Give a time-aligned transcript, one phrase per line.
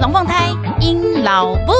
[0.00, 0.48] 龙凤胎
[0.80, 1.74] 阴老布。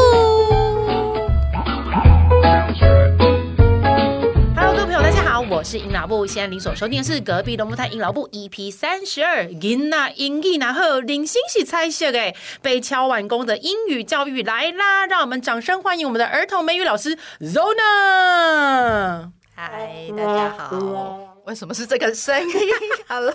[4.55, 6.27] Hello，各位朋友，大家好，我是阴老布。
[6.27, 9.45] 现在您所收听的是隔壁龙凤胎阴老布 EP 三十二。
[9.45, 15.06] 囡仔英语然后零星系猜写诶，被敲完工的英语教育来啦！
[15.06, 19.30] 让我们掌声欢迎我们的儿童美语老师 Zona。
[19.56, 21.30] 嗨，大家好。
[21.50, 22.54] 为什么是这个声音？
[23.09, 23.34] Hello，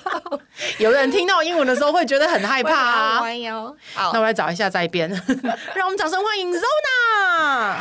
[0.78, 3.20] 有人听到英文的时候会觉得很害怕啊。
[3.20, 3.76] 欢迎哦。
[3.94, 5.10] 好，那我来找一下在一边，
[5.76, 7.76] 让我们掌声欢迎 Zona。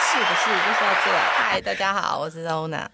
[0.00, 1.20] 是不是，就是要这样。
[1.36, 2.86] 嗨，大家好，我是 Zona。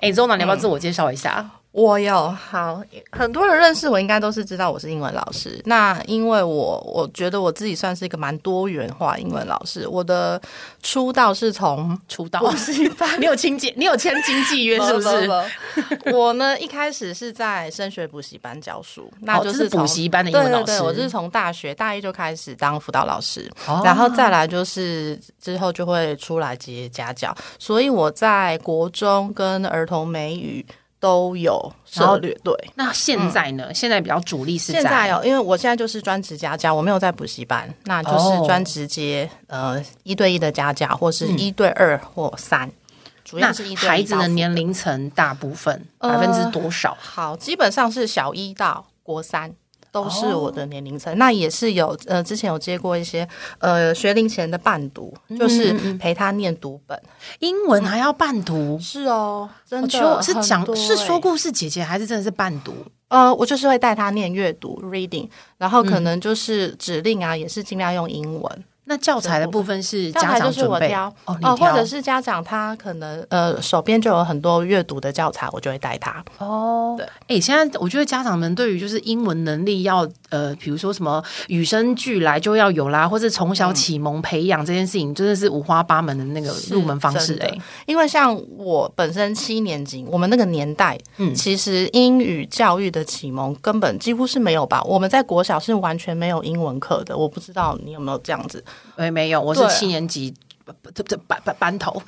[0.00, 1.34] 哎，Zona，你要不要自我介绍一下？
[1.40, 5.60] 嗯我有好，很多人认识我，应该都是知道我是英文老师。
[5.66, 9.86] 那因为我我觉得我自己算是一个蛮多元化英文老师。
[9.86, 10.40] 我的
[10.82, 12.40] 出道是从出道
[13.20, 15.30] 你有签经，你有签经纪约是不是？
[16.16, 20.64] 我呢一开始是在升学补习班教书，那就是补习班的英文老师。
[20.64, 27.36] 对对对，我是从大学大一就开始当辅导老师，哦，然后再来就是之后就会出来接家教。
[27.58, 30.64] 所以我在国中跟儿童美语。
[30.98, 32.54] 都有涉略，对。
[32.74, 33.66] 那现在呢？
[33.68, 42.72] 嗯、现在比较主力是在现在哦，因为我现在就是专职家教，我没有在补习班，那就是专职接、哦、呃一对一的家教，或是一对二或三、嗯，
[43.24, 43.88] 主要是一对一。
[43.88, 46.96] 孩子的年龄层大部分百分之多少、呃？
[47.00, 49.52] 好，基本上是小一到国三。
[49.96, 51.18] 都是我的年龄层，oh.
[51.18, 53.26] 那也是有呃，之前有接过一些
[53.60, 57.00] 呃学龄前的伴读，就是陪他念读本，
[57.38, 62.74] 英文还要伴读，是哦，真的是讲是说故事姐姐还是真的是伴读？
[63.08, 65.26] 呃，我就是会带他念阅读 reading，
[65.56, 68.64] 然后可能就是指令啊，也是尽量用英文。
[68.88, 70.92] 那教材的部分是家长准备？
[70.94, 76.24] 哦，哦，或者是家长他可能呃手边就有很多阅读的教材，我就会带他。
[76.38, 76.94] 哦。
[76.96, 87.60] 对，哎、欸，现在我觉得家长们对于就是英文能力要呃，比如说什么与生俱来就要有啦，或者从小启蒙培养这件事情，真的是五花八门的那个入门方式哎、欸。
[87.86, 94.82] 因为像我本身七年级，我们那个年代，嗯，其实英语教育的启蒙根本几乎是没有吧？
[94.84, 98.64] 我们在国小是完全没有英文课的，我不知道你有没有这样子。
[98.96, 100.34] 哎，没有，我是七年级，
[100.94, 102.02] 这这班班班头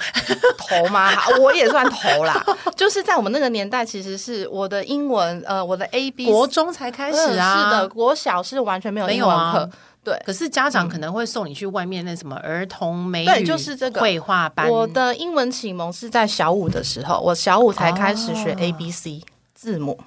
[0.56, 1.10] 头吗？
[1.40, 2.44] 我也算头啦。
[2.76, 7.64] 就是在我们那个年代，其实是我的英文，呃，我的 A B 国中才开始啊。
[7.64, 9.58] 是的，国小是完全没有英文课。
[9.58, 9.70] 啊、
[10.02, 14.68] 对，可是家长可能会送你去外面那什么儿童美语，对，就是这个绘画班。
[14.68, 19.22] 我的英文启蒙是在小五的时候，我小五才开始学 A B C
[19.54, 19.98] 字母。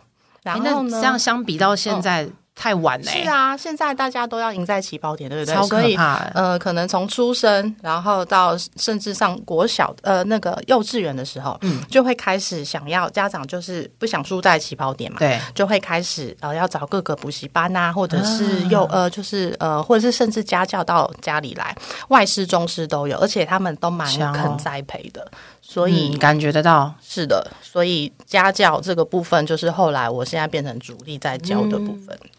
[0.44, 2.24] 然后呢，这样相比到现在。
[2.24, 3.24] 嗯太晚了、欸。
[3.24, 5.56] 是啊，现在大家都要赢在起跑点，对不对？
[5.56, 5.82] 超可怕、欸。
[5.82, 5.96] 所以
[6.36, 21.76] 呃，可能从出生，然后到甚至上国小，呃，那个幼稚园的时候，嗯，就会开始想要家长就是不想输在起跑点嘛，对，就会开始呃要找各个补习班啊，或者是幼、啊、呃就是呃或者是甚至家教到家里来，
[22.10, 25.26] 外师中师都有，而且他们都蛮肯栽培的。
[25.72, 26.94] 所以、嗯、感觉得到。
[27.02, 32.08] 是的，所以家教这个部分就是后来我现在变成主力在教的部分。
[32.24, 32.30] 嗯、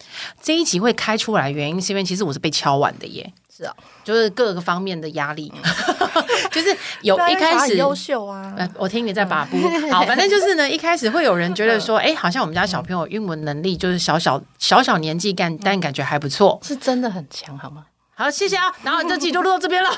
[0.42, 5.50] 这一集会开出来原因是因为其实我是被敲完的耶，是啊，就是各个方面的压力，
[6.52, 9.56] 就是有一开始优秀啊、呃，我听你在把布，
[9.90, 17.86] 好，反正就是呢，一开始会有人觉得说，哎、欸，好像我们家小朋友英文能力就是小小小小年纪干，但感觉还不错，是真的很强，好吗？
[18.22, 18.72] 好，谢谢啊。
[18.84, 19.90] 然后这集就录到这边了。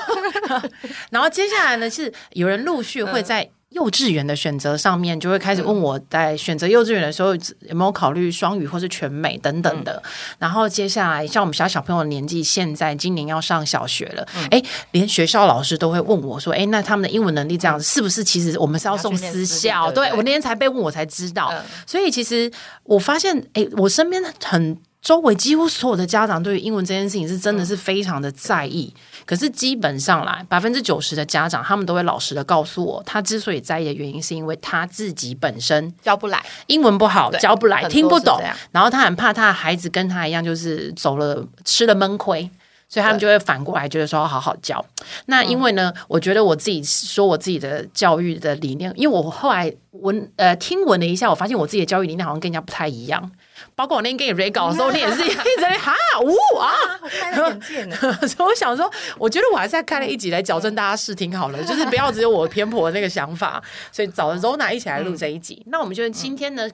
[1.12, 10.02] 然后接下来呢，是有人陆续会在幼稚园的选择上面，就会开始问我在选择幼稚园的时候有没有考虑双语或是全美等等的。
[10.38, 21.52] 然后接下来，像我们小小朋友的年纪，现在今年要上小学了，哎，连学校老师都会问我说：“哎，那他们的英文能力这样子，是不是其实我们是要送私校？”对，我那天才被问，我才知道。
[21.86, 22.50] 所以其实
[22.84, 24.80] 我发现，哎，我身边很。
[25.04, 28.90] 周围几乎所有的家长对于英文这件事情是真的是非常的在意，
[29.26, 38.40] 可是基本上来百分之九十的家长，他们都会老实的告诉我，他之所以在意的原因是因为他自己本身教不来，英文不好，教不来，听不懂，
[38.72, 42.50] 然后他很怕他的孩子跟他一样，就是走了吃了闷亏，
[42.88, 44.82] 所以他们就会反过来觉得说要好好教。
[45.26, 53.30] 那因为呢，我觉得我自己说我自己的教育的理念，因为我后来闻呃听闻了一下，我发现我自己的教育理念好像跟人家不太一样。
[53.76, 55.92] 包括我那天跟你 re 稿的时候，你也是一直在 哈
[56.22, 56.72] 呜啊，
[57.20, 57.96] 开了眼界呢。
[58.26, 63.62] 所以我想说，我觉得我还是开了一集来矫正大家视听好了， 就是不要只有我偏颇的那个想法。
[63.90, 65.62] 所以找了 Zona 一起来录这一集。
[65.66, 66.68] 那我们就今天呢，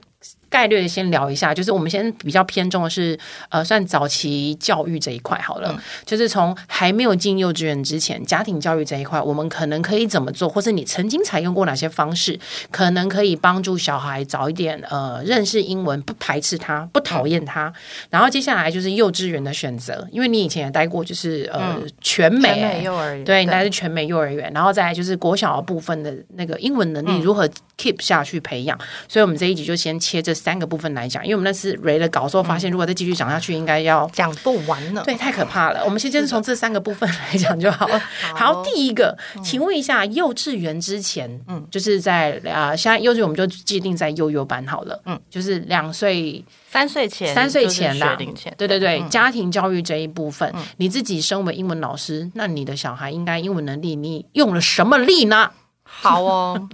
[0.50, 3.16] 概略的先聊一下，就是我们先比较偏重的是，
[3.50, 5.70] 呃，算早期教育这一块好了。
[5.70, 12.36] 嗯、就是从还没有进幼稚园之前，家庭教育这一块，我们可能可以怎么做，或是你曾经采用过哪些方式，
[12.72, 17.68] 可能可以帮助小孩早一点呃认识英文，不排斥他，不讨厌他。
[17.68, 17.74] 嗯、
[18.10, 27.48] 然后接下来就是幼稚园的选择，因为你以前也待过，就是呃、嗯、全美，全美幼儿园，对，你待是全美幼儿园，然后再来就是国小的部分的那个英文能力如何
[27.78, 28.76] keep 下去培养。
[28.78, 30.34] 嗯、所以我们这一集就先切这。
[30.40, 35.02] 三个部分来讲，因为我们那次 Ray 的稿之后发现，如果再继续讲下去，应该要讲不完了。
[35.04, 35.84] 对，太可怕了。
[35.84, 38.00] 我们先先从这三个部分来讲就好了。
[38.34, 55.50] 好，第一个，请问一下，幼稚园之前，嗯，就是在啊，现在幼稚园我们就既定在幼幼班好了，嗯，就是两岁、三岁前、三岁前的，前对对对，家庭教育这一部分，你自己身为英文老师，那你的小孩应该英文能力，你用了什么力呢？
[55.84, 56.68] 好哦。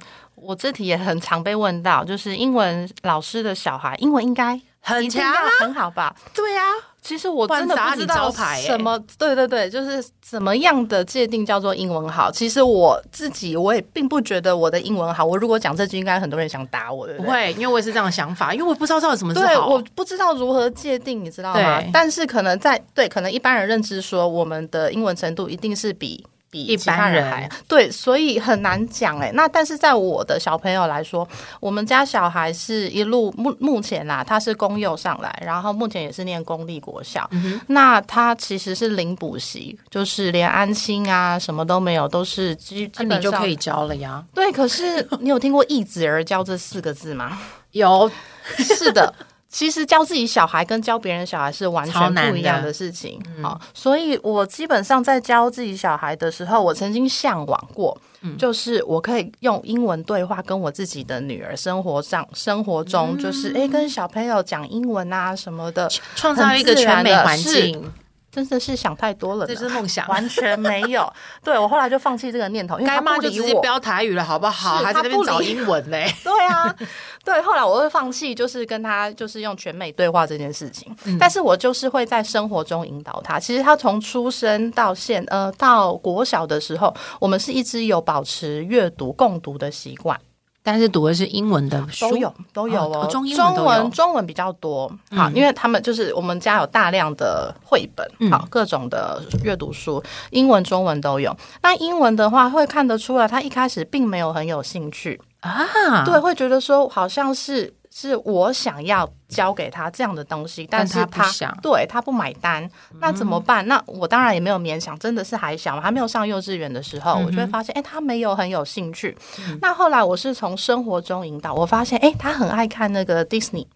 [0.47, 6.15] 我这题也很常被问到，就是英文老师的小孩，英文应该很强，很好吧？
[6.33, 6.63] 对呀，
[7.03, 12.31] 其实我真的不知道什么，对对对，就是怎么样的界定叫做英文好？
[12.31, 15.25] 其实我自己我也并不觉得我的英文好。
[15.25, 17.15] 我如果讲这句，应该很多人想打我的。
[17.15, 21.83] 不会，因为我也是这样的想法，因为我不知道到底什么是好，对，我不知道如何界定，你知道吗？
[21.93, 26.25] 但是可能在对，可能一般人认知说，我们的英文程度一定是比。
[26.51, 29.31] 比一般人还对，所以很难讲哎。
[29.35, 31.27] 那但是在我的小朋友来说，
[31.61, 37.29] 我们家小孩是一路目目前啦，他是公幼上来，然后目前也是念公立国小。
[37.33, 44.25] 嗯、那他其实是零补习，就是连安心啊什么都没有，都是基基本上可以教了呀。
[44.33, 47.39] 对，可是你有听过易子而教这四个字吗？
[47.73, 48.11] 有，
[48.57, 49.13] 是的。
[49.49, 67.93] 其实教自己小孩跟教别人小孩是完全不一样的事情，好，所以我基本上在教自己小孩的时候，我曾经向往过，嗯、就是我可以用英文对话跟我自己的女儿生活上生活中，就是哎、嗯、跟小朋友讲英文啊什么的，创造一个全美环境。
[68.37, 71.11] 真的是想太多了，这是梦想，完全没有。
[71.43, 74.77] 对，我后来就放弃这个念头，因为他不理我，就直接标台语了，好不好？
[74.77, 75.97] 还在那边找英文呢？
[76.23, 76.77] 对啊，
[77.25, 77.41] 对。
[77.41, 80.95] 后来我会放弃，就是跟他就是用全美对话这件事情。
[81.05, 83.41] 嗯、但是我就是会在生活中引导他。
[83.41, 90.21] 其实他从出生到现呃到国小的时候，我们是一直有保持阅读共读的习惯。
[90.67, 101.37] 但是读的是英文的书，都有都有哦，中英文中文中文比较多，好，因为他们就是我们家有大量的绘本，好，各种的阅读书，英文中文都有。
[101.63, 105.21] 那英文的话，会看得出来，他一开始并没有很有兴趣。
[105.39, 107.73] 啊，对，会觉得说好像是。
[107.99, 112.71] 是我想要教给他这样的东西，但是他，他不想，对他不买单，
[113.01, 113.65] 那怎么办？
[113.65, 119.17] 嗯、那我当然也没有勉强，真的是还小，还没有上幼稚园的时候，嗯、我就会发现，哎、欸，他没有很有兴趣。
[119.39, 123.67] 嗯、那后来我是从生活中引导，我发现，哎、欸，他很爱看那个 Disney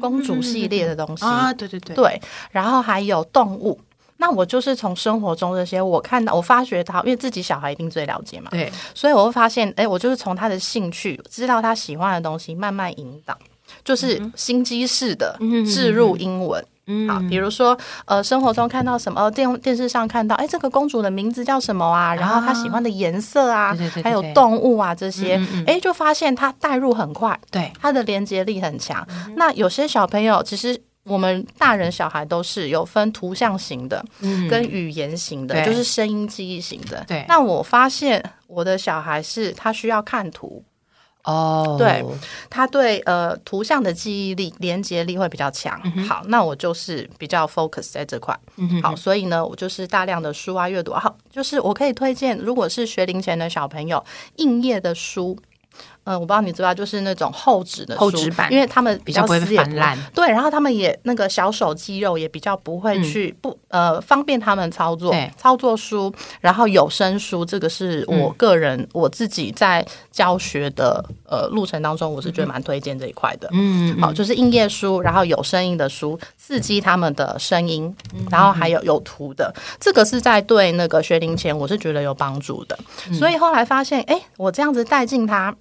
[0.00, 2.20] 公主系列的东西、嗯、啊，对对对，对，
[2.50, 3.80] 然后还有动物。
[4.16, 13.38] 那我就是从生活中这些，我看到，我发觉到，因为自己小孩一定最了解嘛，对，所以我会发现，哎、欸，我就是从他的兴趣，知道他喜欢的东西，慢慢引导。
[13.88, 15.34] 就是心机式的
[15.72, 17.74] 置入英文，嗯，好，比如说
[18.04, 22.14] 呃，生活中看到什么，电电视上看到，哎，这个公主的名字叫什么啊？
[22.14, 23.74] 然后她喜欢的颜色啊，
[24.04, 29.02] 还有动物啊这些，哎，就发现她代入很快，对，她的连接力很强。
[29.36, 34.04] 那有些小朋友，其实我们大人小孩都是有分图像型的，
[34.50, 37.02] 跟语言型的，就是声音记忆型的。
[37.08, 40.62] 对，那我发现我的小孩是他需要看图。
[41.24, 41.78] 哦，oh.
[41.78, 42.04] 对，
[42.48, 45.78] 他对呃图像的记忆力、连接力会比较强。
[45.82, 46.08] Mm hmm.
[46.08, 48.38] 好，那我就是比较 focus 在这块。
[48.54, 48.82] Mm hmm.
[48.82, 50.92] 好，所以呢，我就是大量的书啊阅读。
[50.94, 54.02] 好，就是我可以推荐，如果是学龄前的小朋友，
[54.36, 55.38] 硬页的书。
[56.08, 66.10] 嗯，我不知道你知道，就是那种厚纸的厚纸板，因为他们比较不会翻烂，对，然后他们也那个小手肌肉也比较不会去、嗯、不呃方便他们操作对操作书，
[66.40, 73.50] 然后有声书，这个是我个人、嗯、我自己在教学的呃路程当中，我是觉得蛮推荐这一块的。
[73.52, 77.94] 嗯，好，就是硬页书，然后有声音的书，刺激他们的声音，
[78.30, 82.78] 然后还有有图的，这个是在对那个学龄前我是觉得有帮助的。
[83.08, 85.54] 嗯、所以后来发现，哎，我这样子带进他。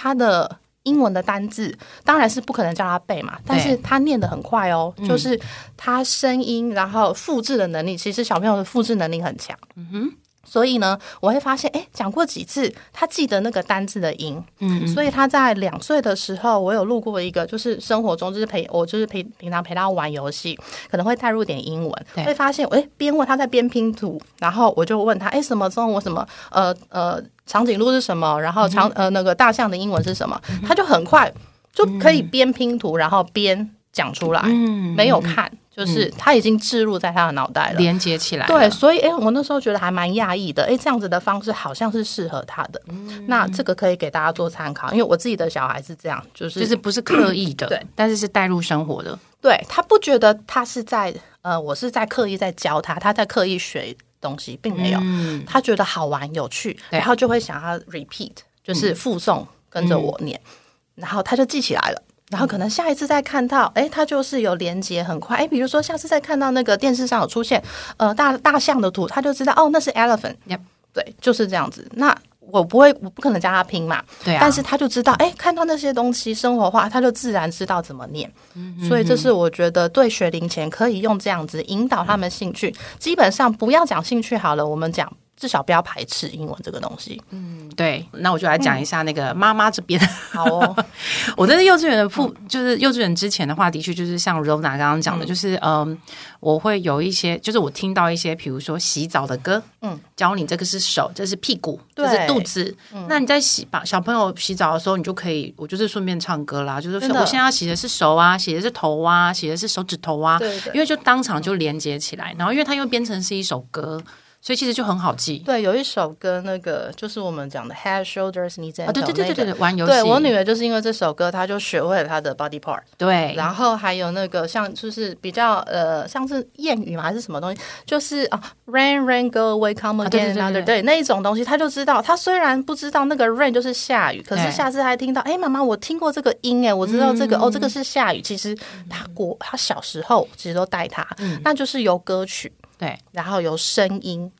[0.00, 5.38] 他的英文的单字当然是不可能叫他背嘛，但是他念得很快哦，就是
[5.76, 9.58] 他声音然后复制的能力，其实小朋友的复制能力很强。
[9.74, 10.12] 嗯哼。
[10.48, 14.42] 所以呢，我会发现，哎，讲过几次，他记得那个单字的音。
[14.60, 20.58] 嗯，嗯，所以他在两岁的时候，我有录过一个，就是生活中就是陪我，就是陪平常陪他玩游戏，
[20.90, 28.40] 可能会带入点英文，会发现，哎，边问他在边拼图，然后我就问他，哎，什么中我什么，呃呃，长颈鹿是什么？
[28.40, 30.40] 然后长呃那个大象的英文是什么？
[30.66, 31.32] 他就很快。
[31.74, 35.48] 就可以边拼图，然后边讲出来，嗯，没有看。
[35.78, 38.44] 就是他已经置入在他的脑袋了，连接起来。
[38.48, 42.82] 对，所以哎，我那时候觉得还蛮讶异的，哎，这样子的方式好像是适合他的。
[42.88, 49.16] 嗯、那这个可以给大家做参考，因为我自己的小孩是这样，就是就是不是刻意的，对，但是是带入生活的。
[49.40, 54.98] 对，他不觉得他是在呃，我是在刻意在教他，他在刻意学东西，并没有。
[55.00, 58.32] 嗯、他觉得好玩有趣，然后就会想要 repeat，
[58.64, 62.02] 就是复诵，跟着我念，嗯、然后他就记起来了。
[62.30, 67.62] 然后可能下一次再看到，哎，它就是有连接很快，哎，比如说下次再看到那个电视上有出现，
[67.96, 70.60] 呃，大大象的图，他就知道哦，那是 elephant，Yep.
[70.92, 71.88] 对，就是这样子。
[71.92, 78.30] 那我不会，我不可能教他拼嘛，对啊，但是他就知道，哎，看到那些东西生活化，他就自然知道怎么念。
[78.54, 85.10] 嗯哼哼，所以这是我觉得对学龄前可以用这样子引导他们兴趣，嗯、基本上不要讲兴趣好了，我们讲。
[85.38, 87.22] 至少不要排斥英文这个东西。
[87.30, 88.04] 嗯，对。
[88.12, 89.98] 那我就来讲一下那个妈妈这边。
[90.32, 90.84] 好哦，
[91.36, 95.96] 我在幼稚园的父，就是幼稚园之前的话，的确就是像 Rona 刚刚讲的，就是嗯，
[96.40, 102.76] 我会有一些，就是我听到一些，比如说洗澡的歌，嗯，教你这个是手，这是屁股，这是肚子。
[103.08, 114.02] 那你在洗把小朋友洗澡的时候，你就可以，我就是顺便唱歌啦，就是我现在要洗的是手啊，洗的是头啊，洗的是手指头啊，对，因为就当场就连接起来，然后因为它又变成是一首歌。
[114.40, 115.38] 所以其实就很好记。
[115.38, 119.92] 对，有一首歌，那个就是我们讲的 Head Shoulders Knees and Toes，对对对对对，玩游戏。
[119.92, 122.80] 对，我女儿就是因为这首歌，她就学会了她的 body part。
[122.96, 132.00] 对，然后还有那个像就是比较呃像是谚语嘛还是什么东西，就是啊 Rain Rain Go Away Come Again Another Day 那一种东西，她就知道。
[132.00, 138.22] 她虽然不知道那个 rain 就是下雨，可是下次还听到，哎，妈妈，我听过这个音，哎，我知道这个哦，这个是下雨。
[138.22, 138.56] 其实
[138.88, 141.06] 她过她小时候其实都带她，
[141.42, 144.30] 那就是由歌曲对，然后由声音。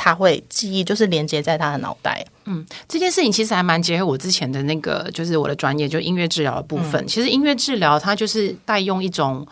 [0.00, 2.24] 他会记忆，就是连接在他的脑袋。
[2.44, 7.04] 嗯，这件事情其实还蛮结合我之前的那个，就是我的专业，就音乐治疗的部分。
[7.04, 9.44] 嗯、其实音乐治疗它就是带用一种，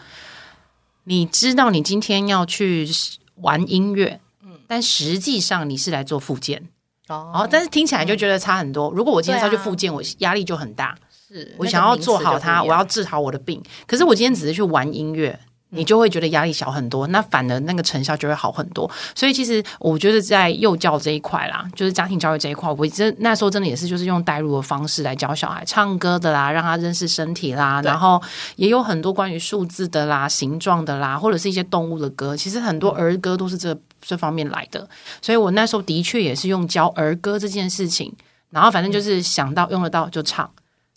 [1.02, 2.88] 你知道你今天要去
[3.40, 6.68] 玩音乐，嗯，但实际上你是来做复健
[7.08, 7.48] 哦。
[7.50, 8.86] 但是听起来就觉得差很多。
[8.90, 10.96] 嗯、如果我今天要去复健，啊、我压力就很大。
[11.10, 13.60] 是我想要做好它，我要治好我的病。
[13.84, 15.36] 可是我今天只是去玩音乐。
[15.70, 18.90] 你就会觉得压力小很多，那反而那个成效就会好很多。
[19.14, 28.22] 所以其实我觉得在幼教这一块啦，就是家庭教育这一块，我真那时候真的也是就是用带入的方式来教小孩唱歌的啦，让他认识身体啦，然后
[28.54, 32.36] 也有很多关于数字的啦、形状的啦，或者是一些动物的歌。
[32.36, 34.88] 其实很多儿歌都是这这方面来的。
[35.20, 38.14] 所以我那时候的确也是用教儿歌这件事情，
[38.50, 40.48] 然后反正就是想到用得到就唱。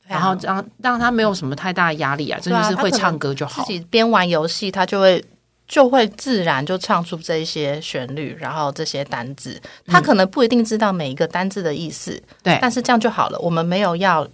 [0.09, 3.63] 然后让让他没有什么太大的压力啊，真的是会唱歌就好。
[3.63, 5.23] 自己边玩游戏，他就会
[5.67, 13.37] 就会自然就唱出这些旋律，然后这些单字，他可能不一定知道每一个单字的意思，对，但是这样就好了。
[13.39, 14.27] 我们没有要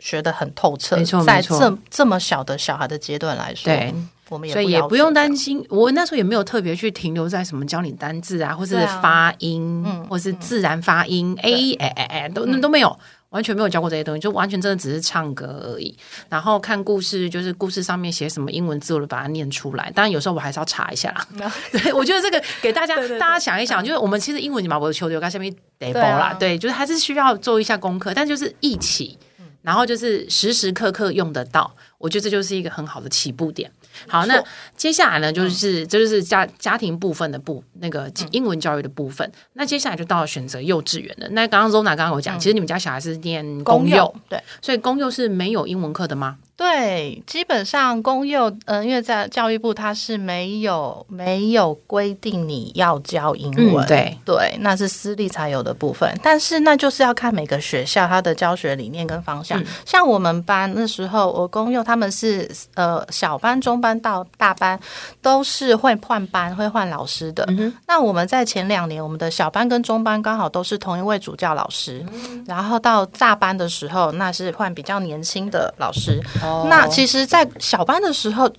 [0.00, 3.94] 学的很透彻，没错，在这这么小的小孩的阶段来说，对，
[4.28, 5.64] 我们也所以也不用担心。
[5.70, 12.98] 我那时候也没有特别去停留在什么教你单字啊，或是发音，嗯，或是自然发音，a 哎哎哎，都都没有。
[13.34, 15.92] 完全没有教过这些东西，就完全真的只是唱歌而已。
[16.28, 19.90] 然后看故事，就是故事上面写什么英文字，我就把它念出来。
[19.92, 21.26] 当然有时候我还是要查一下啦。
[21.72, 26.32] 对，我觉得这个给大家，大家想一想，就是我们其实英文你把我的球丢在下面得包啦。
[26.38, 29.18] 对，就是还是需要做一下功课，但就是一起，
[29.62, 31.74] 然后就是时时刻刻用得到。
[31.98, 33.68] 我觉得这就是一个很好的起步点。
[34.08, 34.42] 好，那
[34.76, 39.30] 接下来呢，就是这就是家家庭部分的部那个英文教育的部分。
[39.54, 41.28] 那接下来就到了选择幼稚园了。
[41.30, 46.36] 那刚刚 Zona 刚刚有讲，其实你们家小孩是念公幼，对，所以公幼是没有英文课的吗？
[46.56, 56.08] 对，基本上公幼，嗯、呃，因为在教育部它是没有没有规定你要教英文，嗯、对对，那是私立才有的部分。
[56.22, 59.60] 但是那就是要看每个学校它的教学理念跟方向。
[59.60, 64.78] 嗯、像我们班那时候，我公幼他们是呃小班、中班到大班
[65.20, 67.44] 都是会换班、会换老师的。
[67.48, 76.22] 嗯、那我们在前两年，我们的小班跟中班刚好都是同一位主教老师，嗯、然后到大班的时候，那是换比较年轻的老师。
[76.68, 78.50] 那其实，在小班的时候，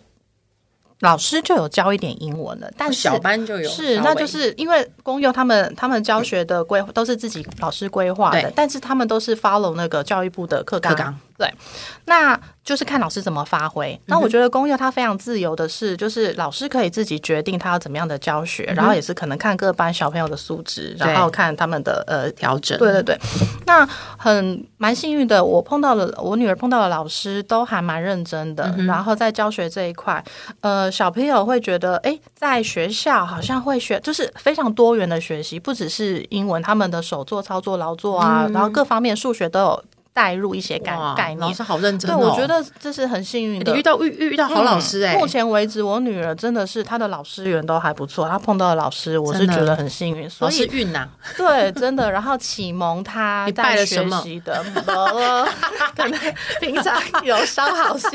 [1.01, 11.54] 老师就有教一点英文了，但是小班就有是，那就是因为公幼他们他们教学的规划都是自己老师规划的，但是他们都是 follow 那个教育部的课纲对，
[12.06, 12.39] 那。
[12.65, 13.96] 就是看老师怎么发挥。
[14.08, 22.75] 那我觉得公幼它非常自由的是，就是老师可以自己决定他要怎么样的教学，然后也是可能看各班小朋友的素质，然后看他们的呃调整。
[22.80, 23.15] 对对对。
[23.68, 23.86] 那
[24.18, 30.25] 很蛮幸运的，我碰到了我女儿碰到的老师都还蛮认真的，然后在教学这一块，
[30.62, 39.84] 呃，小朋友会觉得，哎，在学校好像会学，就是非常多元的学习，不只是英文，他们的手作、操作、劳作啊，然后各方面数学都有。
[40.15, 41.39] 带入一些概概念。
[41.41, 43.74] 老师好认真，对，我觉得这是很幸运的。
[43.74, 51.05] 你遇到遇遇到好老师哎，目前为止我女儿真的是她的老师缘都还不错，她碰到的老师我是觉得很幸运，所以运呐，
[51.36, 54.63] 对，真的，然后启蒙她 在学习的，
[55.98, 56.17] 可能
[56.62, 58.12] 平常有烧好香。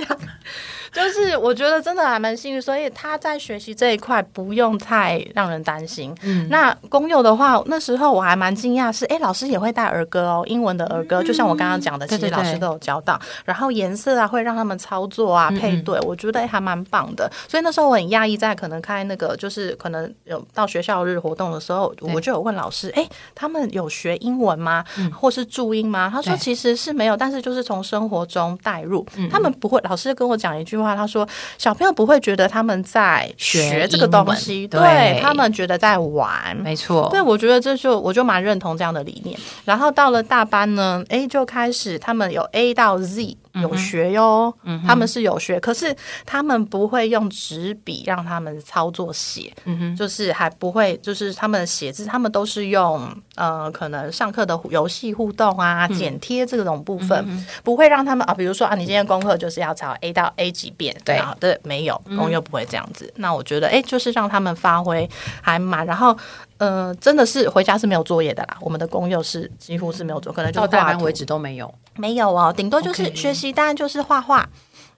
[0.93, 6.15] 就是我觉得真的还蛮幸运，所以他在学习这一块不用太让人担心。
[6.23, 13.17] 嗯，那公幼的话，那时候我还蛮惊讶，是哎，老师也会带儿歌哦，英文的儿歌，嗯、就像我刚刚讲的，其实老师都有教到。
[13.19, 17.31] 对对对，然后颜色啊，会让他们操作啊，配对，嗯、我觉得还蛮棒的。
[17.47, 24.85] 所以那时候我很讶异，在可能开那个就是可能有到学校日活动的时候，我就有问老师，哎，他们有学英文吗？
[24.99, 26.11] 嗯、或是注音吗？
[26.13, 29.81] 他说其实是没有，但是就是从生活中带入，嗯、他们不会。
[29.85, 30.80] 老师跟我讲一句。
[30.81, 37.09] 话他说，小朋友不会觉得他们在学这个东西，对，对他们觉得在玩，没错。
[37.11, 39.39] 对，我觉得这就我就蛮认同这样的理念。
[39.65, 43.37] 然后到了大班呢，哎，就开始他们有 A 到 Z。
[43.55, 63.07] 有学哟，嗯、他们是有学，可是他们不会用纸笔让他们操作写，嗯、就是还不会，就是他们写字，他们都是用呃，可能上课的游戏互动啊、嗯、剪贴这种部分，嗯、不会让他们啊，比如说啊，你今天功课就是要抄 A 到 A 几遍，对，对，没有，公又不会这样子。
[63.07, 65.09] 嗯、那我觉得，哎，就是让他们发挥
[65.41, 66.17] 还蛮，然后。
[66.61, 68.59] 呃，真的是回家是没有作业的啦。
[68.61, 74.49] 我们的公幼是几乎是没有做，可能就到大班为止都没有，没有哦，顶多就是学习当然就是画画.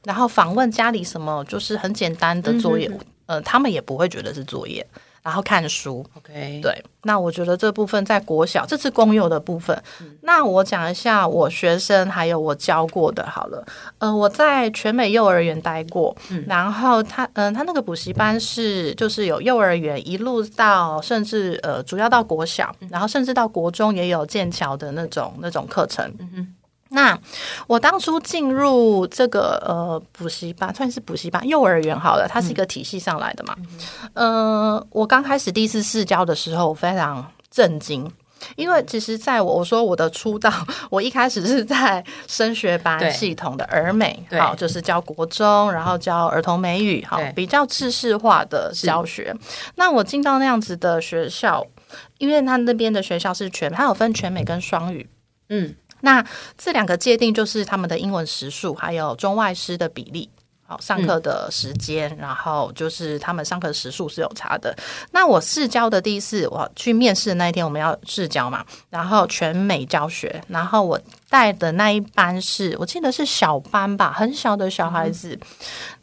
[0.04, 2.86] 然后访问家里什么，就是很简单的作业。
[2.88, 4.86] 嗯、哼呃，他们也不会觉得是作业。
[5.22, 9.80] 然后看书，OK，对，那我觉得这部分在国小，这是公幼的部分。
[10.00, 13.64] 嗯、那我讲一下我学生还有我教过的，好了，
[13.98, 26.04] 呃，我在全美幼儿园待过，嗯、然后他，嗯、呃，他那个补习班是就是有幼儿园一路到甚至呃，主要到国小，然后甚至到国中也有剑桥的那种那种课程。
[26.18, 26.54] 嗯哼
[26.92, 27.18] 那
[27.66, 33.56] 我当初进入这个呃补习班，算是补习班幼儿园好了，它是一个体系上来的嘛。
[34.14, 38.10] 嗯、呃，我刚开始第一次试教的时候，我非常震惊，
[38.56, 40.52] 因为其实在我我说我的出道，
[40.90, 49.34] 我一开始是在升学班系统的儿美，好，就是教国中，然后教儿童美语，好，比较制式化的教学。
[49.76, 51.66] 那我进到那样子的学校，
[52.18, 55.08] 因为他那边的学校是全，它有分全美跟双语，
[55.48, 55.74] 嗯。
[56.02, 56.22] 那
[56.58, 60.28] 这两个界定就是他们的英文时数，还有中外师的比例，
[60.66, 64.76] 好，上课的时间，嗯、然后就是他们上课时数是有差的。
[65.12, 75.30] 那我试教的第一次，我去面试的那一天，我们要试教嘛，然后全美教学，然后我带的那一班是我记得是小班吧，很小的小孩子。
[75.30, 75.40] 嗯、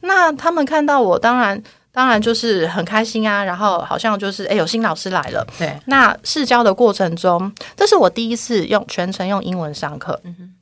[0.02, 1.62] 那他们看到我，当然。
[1.92, 5.46] 当然就是很开心啊，然后好像就是哎，有新老师来了。
[5.58, 10.20] 对，那试教的过程中，这是我第一次用全程用英文上课。
[10.24, 10.54] 嗯哼，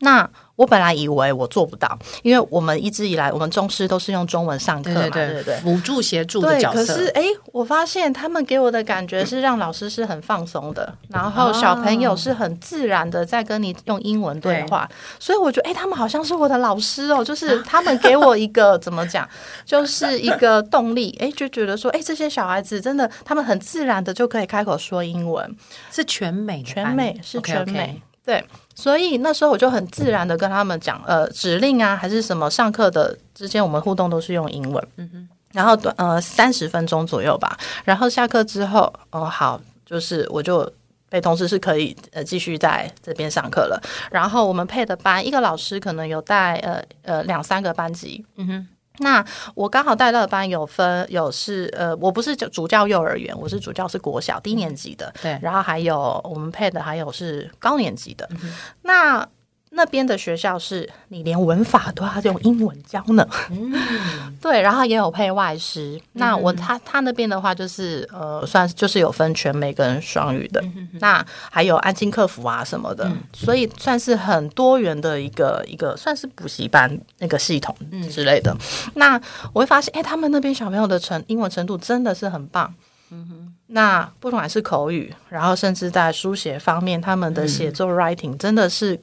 [0.00, 0.30] 那。
[0.56, 6.94] 我本来以为我做不到，因为我们一直以来我们中师都是用中文上课嘛，对对对，辅助协助的角色。
[6.94, 19.28] 可是哎，我发现他们给我的感觉是让老师是很放松的，嗯、 然后小朋友是很自然的在跟你用英文对话，对所以我觉得哎，他们好像是我的老师哦，就是 他们给我一个怎么讲，
[19.66, 25.54] 就是一个动力，哎，就觉得说哎，这些小孩子真的他们很自然的就可以开口说英文，
[25.92, 28.00] 是全美全美是全美 okay, okay.
[28.24, 28.44] 对。
[28.76, 40.70] 所以那时候我就很自然的跟他们讲，呃，指令啊，还是什么，上课的之间我们互动都是用英文，嗯哼，然后短呃三十分钟左右吧，然后下课之后，哦好，就是我就
[41.08, 48.68] 被通知是可以呃继续在这边上课了，然后我们配的班一个老师可能有带呃呃两三个班级，嗯哼。
[48.98, 59.28] 那我刚好带到的班有分有是呃，我不是主教幼儿园，我是主教是国小低年级的，对，然后还有我们配的还有是高年级的，嗯、那。
[59.76, 63.72] 那边的学校是你连文法都要用英文教呢，嗯，
[64.40, 66.00] 对，然后也有配外师。
[66.14, 77.76] 那我他他那边的话就是呃，算就是有分全美跟双语的，那还有安亲客服啊什么的，嗯、所以算是很多元的一个一个算是补习班那个系统
[78.10, 78.50] 之类的。
[78.52, 79.20] 嗯、那
[79.52, 82.72] 我会发现，哎，他们那边小朋友的成英文程度真的是很棒。
[83.10, 88.98] 嗯哼，那不管是口语，然后甚至在书写方面，他们的写作 writing 真的是。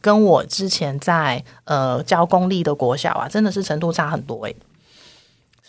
[0.00, 4.56] 跟我之前在呃教公立的国小啊，真的是程度差很多诶、欸。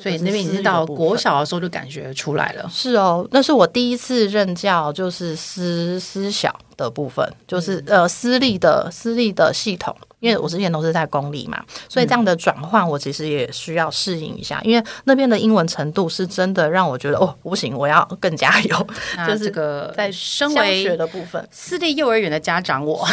[0.02, 2.70] 所以那边已经到国小的时候就感觉出来了。
[2.72, 9.94] 是哦，那是我第一次任教，就是私私小的部分，就是呃私立的私立的系统。
[10.20, 18.88] 因为我之前都是在公立嘛，所以这样的转换我其实也需要适应一下，因为那边的英文程度是真的让我觉得哦，不行，我要更加油。
[19.28, 23.08] 就是这个在身为学的部分，私立幼儿园的家长，我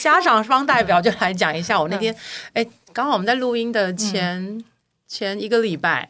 [0.00, 2.14] 家长方代表就来讲一下，我那天
[2.52, 4.62] 哎，刚好我们在录音的前
[5.06, 6.08] 前一个礼拜。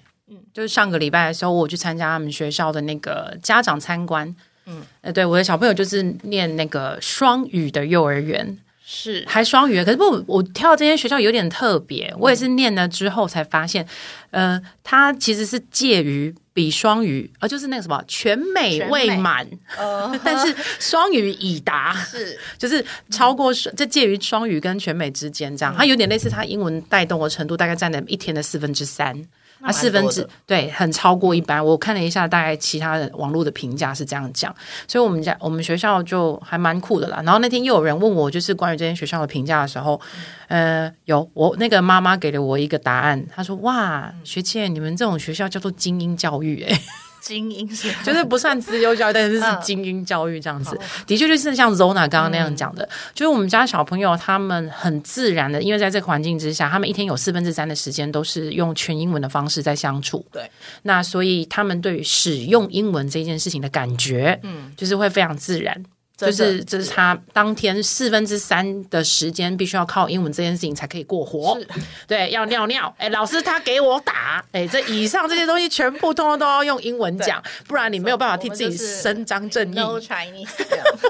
[0.54, 4.34] 就是上个礼拜的时候，我去参加他们学校的那个家长参观。
[4.64, 8.56] 嗯，呃，对，我的小朋友就是念那个双语的幼儿园，
[8.94, 9.82] 是还双语。
[9.82, 12.14] 可是不，我跳这间学校有点特别。
[12.18, 13.86] 我也是念了之后才发现，
[14.30, 25.74] 呃，它其实是介于比双语，呃，就是那个什么全美未满，呃， 但是双语已达，是就是超过这介于双语跟全美之间这样。
[25.74, 29.16] 它有点类似，它英文带动的程度大概占了一天的四分之三。
[29.62, 31.64] 啊，四分之对，很超过一般。
[31.64, 34.54] 我看了一下，大概其他的网络的评价是这样讲，
[34.88, 37.22] 所以我们家我们学校就还蛮酷的啦。
[37.24, 40.00] 然后那天又有人问我，就是关于这间学校的评价的时候，
[40.48, 46.80] 呃，有我那个妈妈给了我一个答案，她说：“哇，学姐，你们这种学校叫做精英教育，欸，诶。”
[47.22, 50.76] 精英是，就是不算资优教育，但是是精英教育这样子。
[51.06, 60.26] 的确，就是像 Zona 刚刚那样讲的，就是我们家小朋友他们很自然的，因为在这个环境之下，他们一天有四分之三的时间都是用全英文的方式在相处。
[60.32, 60.50] 对，
[60.82, 65.80] 那所以他们对于使用英文这件事情的感觉，嗯，就是会非常自然。
[66.26, 71.58] 就是这是他当天四分之三的时间必须要靠英文这件事情才可以过活。
[72.06, 79.74] 对，要尿尿，哎，老师他给我打，哎，这以上这些东西全部通通都要用英文讲，不然你没有办法替自己伸张正义。
[79.74, 80.48] No Chinese。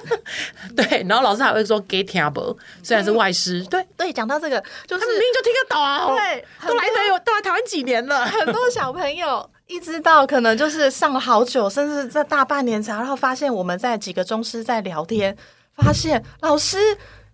[0.77, 3.63] 对，然后老师还会说 get table，虽然是外师。
[3.65, 6.07] 对对，讲到这个，就是他明明就听得懂啊。
[6.07, 9.49] 对，都来台有都来台湾几年了，很多小朋友。
[9.67, 15.37] 一直到可能就是上了好久，甚至在大半年才，然后发现我们在几个宗师在聊天，
[15.77, 16.79] 发现老师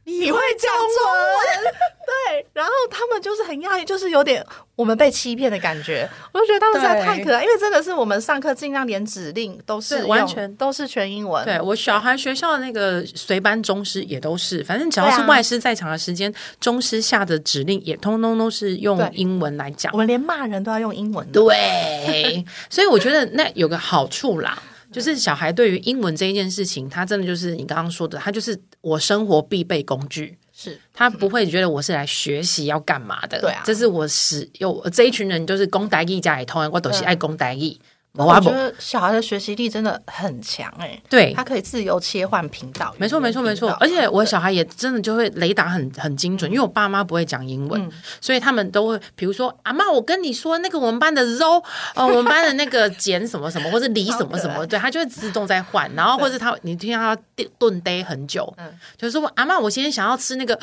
[0.09, 1.73] 你会讲中文，
[2.09, 4.45] 对，然后他们就是很讶异，就是有点
[4.75, 6.09] 我们被欺骗的感觉。
[6.33, 11.45] 我就觉得他们实在太可爱，因为真的是我们上课尽量连指令都是完全都是全英文。
[11.45, 19.93] 对，我小孩学校的那个随班中师也都是，反正只要是外师在场的时间，中师下的指令也通通都是用英文来讲。
[19.93, 21.31] 我们连骂人都要用英文。
[21.31, 24.61] 对，所以我觉得那有个好处啦。
[24.99, 33.41] 就是小孩对于英文这一件事情，他真的就是你刚刚说的，他就是我生活必备工具，是他不会觉得我是来学习要干嘛的。
[33.41, 37.79] 对啊，这是我使有这一群人，就是公台义家里头，我都是爱公台语。
[38.15, 43.71] 我觉得小孩的学习力真的很强哎、欸，对，他可以自由切换频道，没错没错没错。
[43.79, 51.63] 而且我小孩也真的就会雷达很很精准，因为我爸妈不会讲英文，嗯、所以他们都会，比如说阿妈，我跟你说那个我们班的肉，
[51.95, 57.23] 呃，我们班的那个碱什么什么， 或者梨什么什么，对，他就会自动在换，然后或者他你听到他
[57.57, 60.59] 顿呆很久，嗯，就是说阿妈，我今天想要吃那个。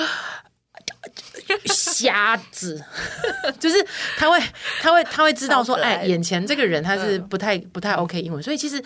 [1.65, 2.83] 瞎子，
[3.59, 3.75] 就是
[4.17, 4.39] 他会，
[4.81, 8.83] 他会，他会知道说，哎，眼前这个人他是不太、不太 OK 英文，所以其实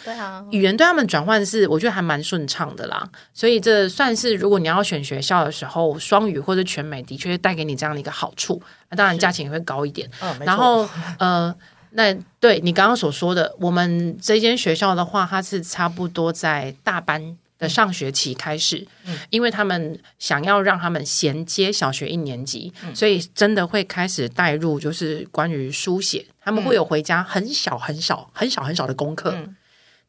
[0.51, 3.09] 语言对他们转换是，我觉得还蛮顺畅的啦。
[3.33, 8.61] 所以这算是，如果你要选学校的时候，双语或者全美的确带给你这样的一个好处。
[8.89, 10.09] 那当然价钱也会高一点。
[10.45, 11.53] 然后，呃，
[11.91, 17.37] 那对你刚刚所说的，我们这间学校的话，它是差不多在大班。
[17.59, 18.87] 的上学期开始，
[19.29, 29.35] 因为他们想要让他们衔接小学一年级，所以真的会开始带入，就是关于书写，他们会有回家很小很小很小很小的功课。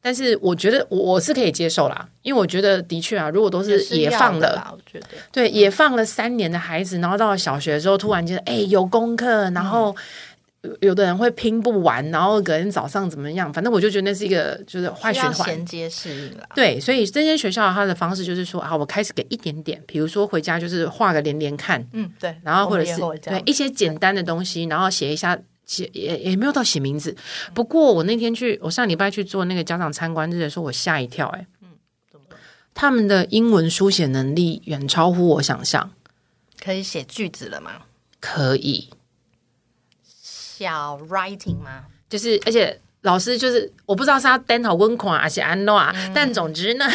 [0.02, 5.08] 但是我觉得我是可以接受啦，因为我觉得的确啊，如果都是也放了，我觉得。
[5.30, 9.94] 对也放了三年的孩子，然后到了小学的时候，突然间哎有功课，然后。
[10.80, 13.50] 有的人会拼不完，然后隔天早上怎么样？
[13.52, 15.48] 反正我就觉得那是一个就是坏循环。
[15.48, 27.16] 衔接适应了，对，所以这些学校它的方式就是说啊，我开始给一点点，比如说回家就是画个连连看，嗯，对，然后或者是对一些简单的东西，然后写一下写也也没有到写名字。
[27.54, 31.68] 不过我那天去，我上礼拜去做那个家长参观日的时候，我吓一跳，欸，哎，嗯？
[32.74, 35.90] 他们的英文书写能力远超乎我想象。
[36.62, 37.72] 可以写句子了吗？
[38.20, 38.90] 可以。
[40.60, 41.86] 叫 writing 吗？
[42.10, 46.86] 就是，而且老师就是，我不知道是他 dental 温款还是安诺啊，但总之呢。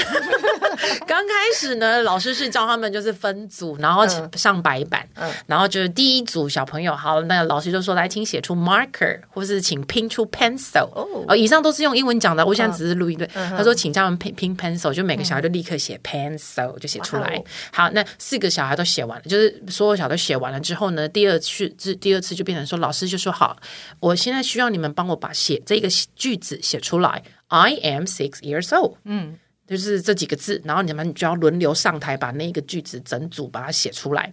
[1.07, 10.89] 刚开始呢，老师是教他们就是分组，然后上白板，嗯，然后就是第一组小朋友，好，那老师就说来，请写出 marker，或是请拼出 pencil，
[11.27, 13.25] 哦，以上都是用英文讲的，我现在只是录音对。
[13.33, 17.41] 他说，请叫他们拼拼 pencil，就每个小孩就立刻写 pencil，就写出来。
[17.71, 21.69] 好，那四个小孩都写完了，就是所有小孩都写完了之后呢，第二次，
[22.01, 23.55] 第二次就变成说，老师就说好，
[24.01, 27.23] 我现在需要你们帮我把写这个句子写出来。
[27.47, 28.95] I am six years old。
[29.03, 29.37] 嗯。
[29.67, 34.31] 就是这几个字，然后你们就要轮流上台，把那个句子整组把它写出来。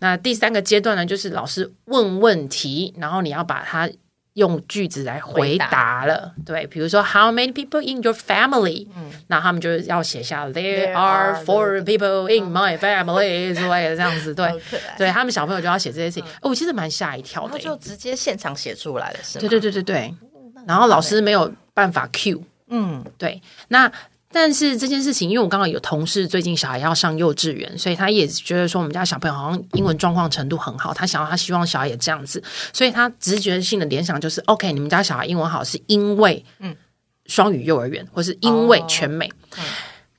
[0.00, 3.88] 那第三个阶段呢，就是老师问问题，然后你要把它
[4.34, 6.34] 用句子来回答了。
[6.36, 8.88] 答对，比如说 How many people in your family？
[8.96, 14.34] 嗯，那他们就要写下 There are four people in my family 之类的这样子。
[14.34, 14.50] 对，
[14.98, 16.24] 对他们小朋友就要写这些事情。
[16.40, 19.40] 哦，我其实蛮吓一跳的，就直接现场写出来了，是吗？
[19.42, 20.14] 对对对对对。
[20.66, 22.42] 然后老师没有办法 cue。
[22.68, 23.90] 嗯，对，那。
[24.32, 36.76] 但是这件事情，因为我刚刚有同事最近小孩要上幼稚园，所以他也觉得说我们家小朋友好像英文状况程度很好，他想要他希望小孩也这样子，所以他直觉性的联想就是，OK，你们家小孩英文好是因为嗯
[37.26, 39.26] 双语幼儿园，或是因为全美。
[39.26, 39.64] 哦嗯、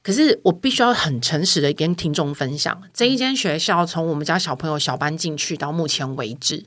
[0.01, 6.65] 可是我必须要很诚实的跟听众分享，这一间学校从我们家小朋友小班进去到目前为止，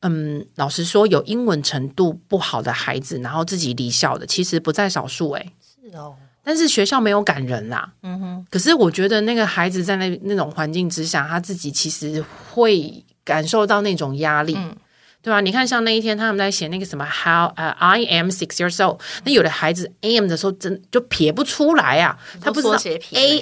[0.00, 5.40] 嗯，老实说，有英文程度不好的孩子，然后自己离校的，其实不在少数、欸。
[5.40, 5.52] 诶，
[5.90, 6.14] 是哦。
[6.42, 8.46] 但是学校没有赶人啦，嗯哼。
[8.50, 14.74] 可是我觉得那个孩子在那那种环境之下，他自己其实会感受到那种压力，嗯、
[15.22, 15.42] 对吧？
[15.42, 22.72] 你看，像那一天他们在写那个什么 How 呃、uh, I am six years old，那有的孩子 am 的时候真就撇不出来啊，他不知道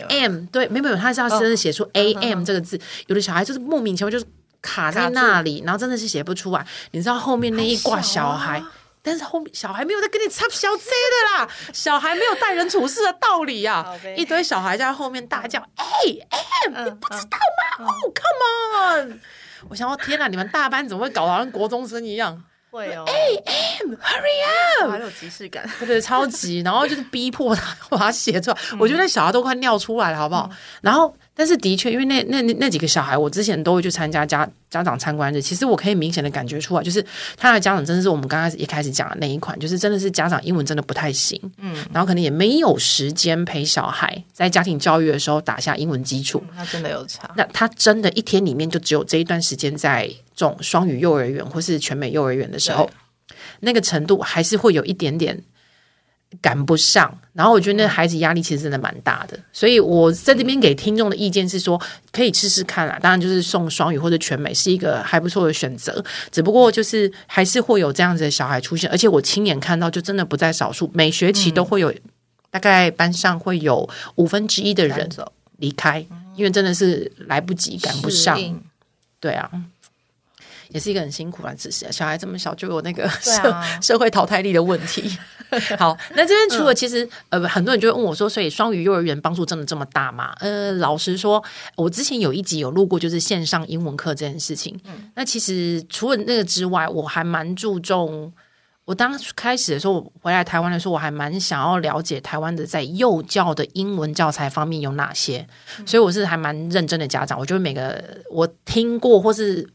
[0.09, 4.25] am 对，没有没有，他是要真的写出 am 这个字，哦、有的小孩就是莫名其妙就是
[4.63, 6.67] 卡在那里，然后真的是写不出来。
[6.93, 8.63] 你知道后面那一挂小孩。
[9.01, 15.85] 但是后面小孩没有在跟你插小 Z 的啦，小孩没有待人处事的道理呀、啊，一堆小孩在后面大叫，哎
[16.29, 17.39] 哎，你不知道
[17.79, 17.87] 吗？
[17.87, 19.21] 哦、oh, come on！
[19.71, 22.43] 我想说，天哪，你们大班怎么会搞得好像国中生一样？
[22.71, 24.91] 会哦，am，hurry up！
[24.91, 28.59] 好有即视感，对对，超级，然后就是逼迫他 把它写出来。
[28.79, 30.51] 我觉得那小孩都快尿出来了，好不好？
[30.83, 31.17] 然后。
[31.39, 35.41] 但是的确，因为那那那那几个小孩，我之前都会去参加家家长参观日。
[35.41, 37.01] 其实我可以明显的感觉出来，就是
[37.37, 46.43] 他的家长真的是我们刚开始一开始讲的那一款，就是真的是家长英文真的不太行，嗯，然后可能也没有时间陪小孩在家庭教育的时候打下英文基础。
[46.57, 47.31] 那真的有差。
[47.37, 52.91] 那他真的一天里面就只有这一段时间在这种双语幼儿园或是全美幼儿园的时候，
[53.61, 55.41] 那个程度还是会有一点点。
[56.43, 61.81] 赶不上，然后我觉得那孩子压力其实真的蛮大的，所以我在这边给听众的意见是说，
[62.13, 62.99] 可以试试看啦。
[63.01, 71.93] 当然，就是送双语或者全美是一个还不错的选择，只不过就是还是会有这样子的小孩出现，而且我亲眼看到，就真的不在少数，每学期都会有，
[72.51, 75.09] 大概班上会有五分之一的人
[75.57, 76.05] 离开，
[76.37, 78.39] 因为真的是来不及赶不上，
[79.19, 79.51] 对啊。
[80.71, 85.17] 也是一个很辛苦啊，只是，小孩这么小就有那个社、啊、社会淘汰力的问题。
[85.79, 90.35] 好，那这边除了其实、嗯、呃，很多人就会问我说，所以双语幼儿园帮助真的这么大吗？
[90.41, 91.43] 呃，老实说，
[91.75, 94.79] 我之前有一集有录过，就是线上英文课这件事情。
[94.85, 98.33] 嗯、那其实除了那个之外，我还蛮注重。
[98.85, 105.47] 我当开始的时候，我回来台湾的时候，我还蛮想要了解台湾的在幼教的英文教材方面有哪些，
[105.79, 107.39] 嗯、所以我是还蛮认真的家长。
[107.39, 109.69] 我觉得每个我听过或是。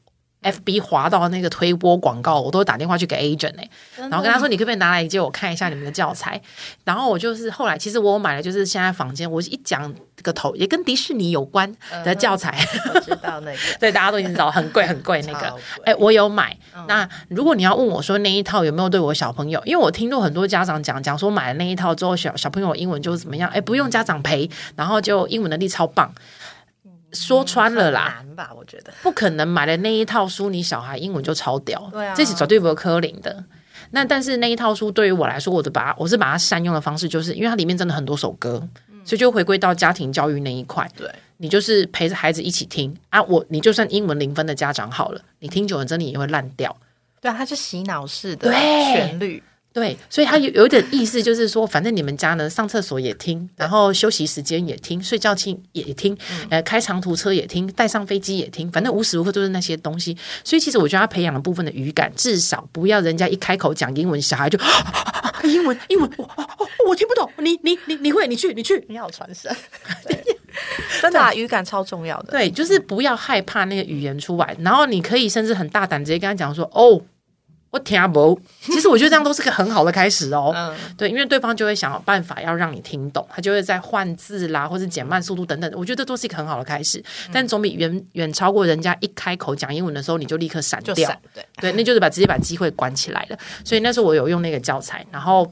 [0.43, 3.63] F B 滑到那个推播广告，我都会打电话去给 agent 哎、
[3.97, 6.39] 欸，然后跟他说：“你可不可以拿来借我看一下你们的教材？”
[6.85, 12.57] 然后我就是后来，其实我买了，就是现在房间，我一讲这个头也跟迪士尼有关的教材，
[12.93, 15.47] 我知道那个， 对，大家都已经知道很贵很贵那个，
[15.85, 16.55] 哎、欸，我有买。
[16.75, 23.49] 嗯、那如果你要问我说那一套有没有对我小朋友，因为我听到很多家长讲讲说买了那一套之后，小小朋友英文就怎么样？
[23.51, 26.13] 哎、欸，不用家长陪，然后就英文能力超棒。
[27.13, 28.51] 说穿了啦，难吧？
[28.55, 31.89] 我觉得不可能买的那一套书，你小孩英文就超屌。
[31.91, 33.43] 对啊，这是绝对不会科林的。
[33.91, 40.89] 那但是那一套书对于我来说，我的把我是把它善用的方式，就是因为它里面真的很多首歌，嗯、所以就回归到家庭教育那一块。
[40.95, 43.21] 对，你就是陪着孩子一起听啊。
[43.23, 46.75] 我你就算英文零分的家长好了，你听久了真的也会烂掉。
[47.21, 49.43] 对啊，它是洗脑式的旋律。
[49.73, 56.15] 对，所以他有有一点意思，就是说，反正你们家呢，上厕所也听，然后休息时间也听，睡觉听也听，
[56.51, 60.15] 呃，开长途车也听，带上飞机也听，反正无时无刻都是那些东西。
[60.43, 64.59] 所以其实我觉得他培养了部分的语感，至少不要人家一开口讲英文，小孩就
[65.43, 69.51] 英文英文，我我听不懂，你你你你会，你去你去，你好传神，
[71.01, 72.31] 真的语感超重要的。
[72.33, 77.01] 对，就是不要害怕那个语言出来，然后你可以甚至很大胆直接跟他讲说，哦。
[77.73, 80.51] 我听不， 其实我觉得这样都是个很好的开始哦。
[80.55, 85.71] 嗯，对，因为对方就会想办法要让你听懂，他就会在换字啦，或者减慢速度等等。
[85.75, 90.93] 我觉得这都是一个很好的开始，但总比远远超过人家一开口讲英文的时候你就立刻闪掉。
[91.33, 93.37] 对对，那就是把直接把机会关起来了。
[93.65, 95.51] 所以那时候我有用那个教材，然后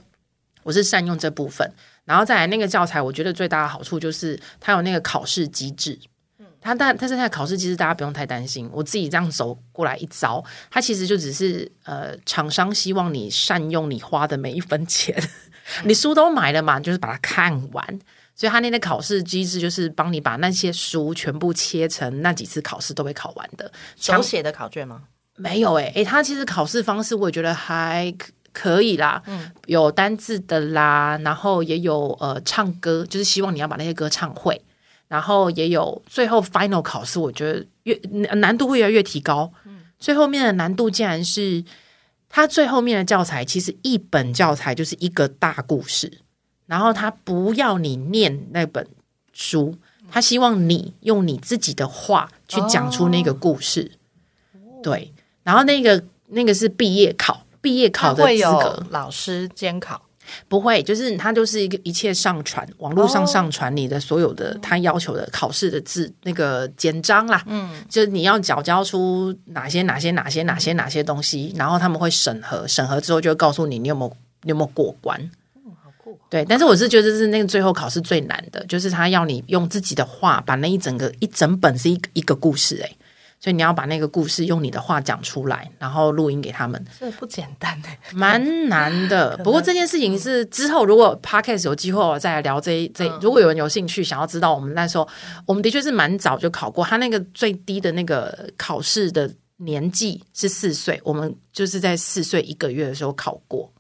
[0.62, 1.68] 我是善用这部分，
[2.06, 5.98] 然后再来那个教材，我觉得最大的好处就是它有那个考试机制。
[6.62, 15.16] 他但但是他的考试其实大家不用太担心，我自己这样走过来一遭，他其实就只是呃，厂商希望你善用你花的每一分钱，
[15.84, 18.00] 你书都买了嘛，就是把它看完，
[18.36, 23.72] 所以他那个考试机制就是帮你把那些书全部切成那几次考试都会考完的。
[23.96, 25.02] 手写的考卷吗？
[25.38, 28.14] 没有诶、欸，诶，他其实考试方式我也觉得还
[28.54, 34.62] 可以啦，嗯，有单字的啦，然后也有呃唱歌，就是希望你要把那些歌唱会，
[35.12, 37.94] 然后也有最后 final 考试，我觉得越
[38.38, 41.62] 难度会越来越提高，嗯，最后面的难度竟然是。
[42.34, 46.20] 他最后面的教材其实一本教材就是一个大故事，
[46.66, 48.88] 然后他不要你念那本
[49.34, 49.76] 书，
[50.10, 53.92] 他希望你用你自己的话去讲出那个故事。
[54.54, 60.02] 哦、对，然后那个那个是毕业考，毕业考的资格，老师监考。
[60.48, 75.20] 不会，就是它就是一个一切上传网络上上传你的所有的他要求的考试的字那个简章啦，嗯，就是你要缴交出哪些哪些哪些哪些哪些东西，然后他们会审核，审核之后就会告诉你你有没有你有没有过关。
[75.56, 76.18] 嗯，好酷。
[76.30, 82.98] 对，但是我是觉得是那个最后考试最难的，就是他要你用自己的话把那一整个一整本是一个一个故事，欸，诶。
[83.42, 89.36] 所以你要把那个故事用你的话讲出来，然后录音给他们，这不简单哎，蛮难的。
[89.44, 93.12] 不过这件事情是之后如果 Podcast 有机会我再来聊这一这一。
[93.20, 95.08] 如果有人有兴趣想要知道，我们那时候
[95.48, 96.86] 我们的确是蛮早就考过。
[96.86, 99.28] 他那个最低的那个考试的
[99.58, 103.72] 年纪是四岁，我们就是在四岁一个月的时候考过。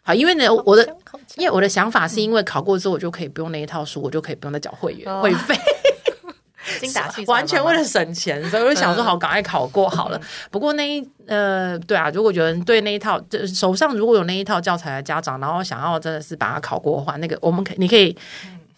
[0.00, 0.96] 好，因为呢，我的
[1.36, 5.54] 因为我的想法是因为考过之后，我就可以不用那一套书，我就可以不用再缴会员会费。
[6.80, 10.20] 精打细完全为了省钱，所以我就想说好，赶快考过好了。
[10.50, 13.20] 不过那一呃，对啊，如果有人对那一套，
[13.54, 18.16] 手上如果有那一套教材的家长，然后想要真的是把它考过的话，那个我们可你可以。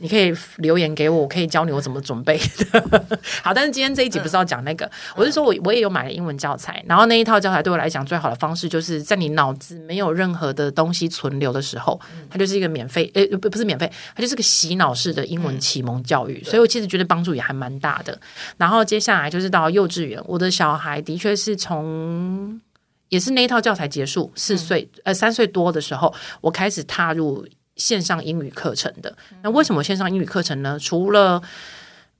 [0.04, 3.18] 你可以留言给我，我可以教你我怎么准备的。
[3.42, 18.20] 好，但是今天这一集不是要讲那个，嗯、我是说我我也有买了英文教材，然后那一套教材对我来讲最好的方式，就是在你脑子没有任何的东西存留的时候，它就是一个免费，诶，不不是免费，它就是个洗脑式的英文启蒙教育，嗯、所以我其实觉得帮助也还蛮大的。
[18.58, 22.60] 然后接下来就是到幼稚园，我的小孩的确是从
[23.08, 26.12] 也是那一套教材结束，四岁呃三岁多的时候，
[26.42, 27.48] 我开始踏入。
[27.76, 30.78] 线上英语课程的，那为什么线上英语课程呢？
[30.78, 31.42] 除了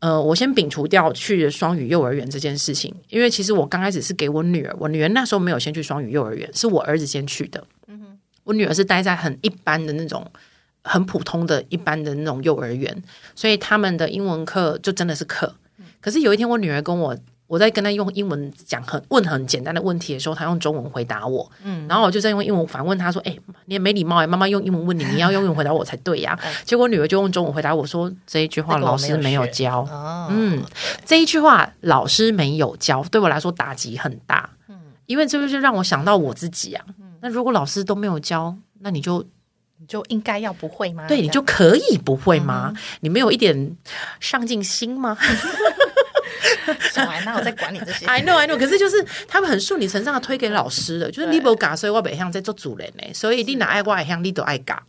[0.01, 7.65] 呃，我先摒除掉去双语幼儿园这件事情，因为其实我刚开始是给我女儿，我女儿那时候没有先去双语幼儿园，是我儿子先去的。
[7.87, 10.31] 嗯哼，我女儿是待在很一般的那种、
[10.83, 13.03] 很普通的一般的那种幼儿园，
[13.35, 15.55] 所以他们的英文课就真的是课。
[16.01, 17.17] 可是有一天，我女儿跟我。
[17.55, 26.37] 我在跟他用英文讲很问很简单的问题的时候，他用中文回答我，嗯，然后我就在用英文反问他说：“哎、欸，你也没礼貌哎，妈妈用英文问你，你要用英文回答我才对呀。
[26.67, 30.65] ”结果女儿就用中文回答我说：“这一句话老师没有教，哦、嗯，
[31.07, 36.85] 这一句话老师没有教，对我来说打击很大，嗯，因为这就是让我想到我自己啊，
[37.21, 39.25] 那如果老师都没有教，那你就
[39.79, 41.07] 你就应该要不会吗？
[41.07, 42.73] 对，你就可以不会吗？
[42.75, 43.77] 嗯、你没有一点
[44.19, 45.17] 上进心吗？”
[46.93, 48.59] 小孩哪有在管你这些？I know, I know。
[48.59, 53.05] 可是就是他们很顺理成章的推给老师的，就是你不嘎，所以我北向在做主人呢。
[53.13, 54.85] 所以你哪爱我爱向你都爱嘎。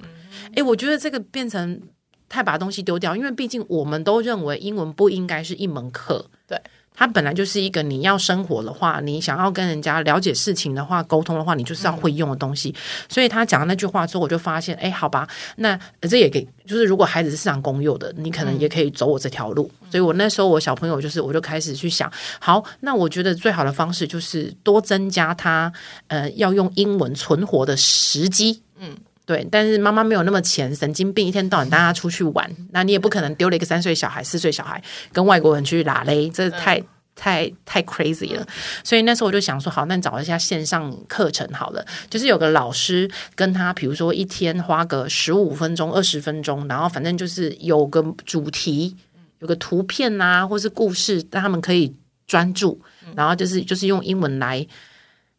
[0.56, 1.82] 哎，我觉得这个变成
[2.30, 6.30] 太把东西丢掉，因为毕竟我们都认为英文不应该是一门课。
[6.48, 6.60] 对。
[6.96, 12.70] 它本来就是一个你要生活的话，你想要跟人家了解事情的话，沟通的话，你就是要会用的东西。
[12.70, 12.76] 嗯、
[13.10, 15.28] 所以他讲的那句话之后，我就发现，哎，好吧，
[15.58, 19.70] 那这也给就是如果孩子是市场公有的，你可能也可以走我这条路。
[19.82, 25.72] 嗯、所以我那时候我小朋友就是，我就开始去想，好，那我觉得最好的方式就是多增加他
[26.08, 28.62] 呃要用英文存活的时机。
[28.78, 29.48] 嗯，对。
[29.52, 36.82] 但是妈妈没有那么钱，神经病，一天到晚带他出去玩，那你也不可能丢了一个三岁小孩、四岁小孩跟外国人去拉嘞，这太。
[37.18, 38.46] 太太 crazy 了，
[38.84, 48.94] 所以那时候我就想说，好，那你找一下线上课程好了，就是有个老师跟他，比如说一天花个十五分钟、二十分钟，然后反正就是有个主题，
[49.40, 51.96] 有个图片啊，或是故事，让他们可以
[52.28, 52.78] 专注，
[53.16, 54.68] 然后就是就是用英文来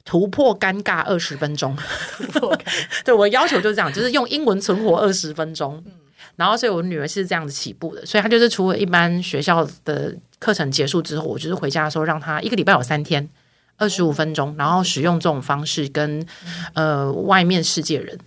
[0.07, 1.77] 突破尴尬二十分钟。
[3.05, 5.85] 对，我要求就是这样，就是用英文存活二十分钟。
[6.37, 13.27] 然后，所以我女儿是这样子起步的，所以她就是除了一般学校的课程结束之后，我就是回家的时候，让她一个礼拜有三天，
[13.79, 16.25] 二十五分钟，然后使用这种方式跟
[16.75, 18.19] 呃外面世界人，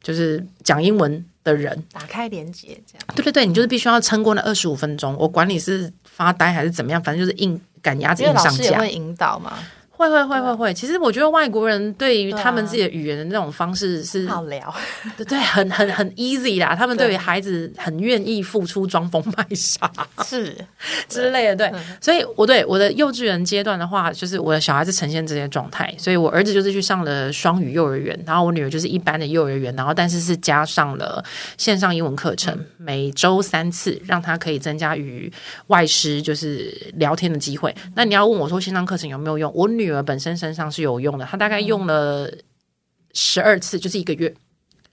[0.00, 3.04] 就是讲英文的人打开连接，这样。
[3.16, 8.50] 对对对，你就是必须要撑过那二十五分钟，我管你是发呆还是怎么样，反正就是硬赶鸭子硬上架。
[8.50, 9.58] 因为老师也会引导嘛。
[10.00, 14.74] 会会会会会，其实我觉得外国人对于他们自己的语言的那种方式是好聊，
[15.18, 16.74] 对对，很很很 easy 啦。
[16.74, 19.90] 他们对于孩子很愿意付出，装疯卖傻
[20.24, 20.56] 是
[21.06, 21.56] 之类的。
[21.56, 25.94] 对，所以我对我的幼稚园阶段的话，就是我的小孩子呈现这些状态。
[25.98, 31.22] 所以我儿子就是去上了双语幼儿园，然后我女儿就是一般的幼儿园，然后但是是加上了
[31.58, 35.30] 线上英文课程，每周三次，让他可以增加与
[35.66, 37.74] 外师就是聊天的机会。
[37.94, 39.52] 那你要问我说线上课程有没有用？
[39.54, 42.32] 我女女儿本身身上是有用的，她大概用了
[43.12, 44.32] 十二次，就是一个月。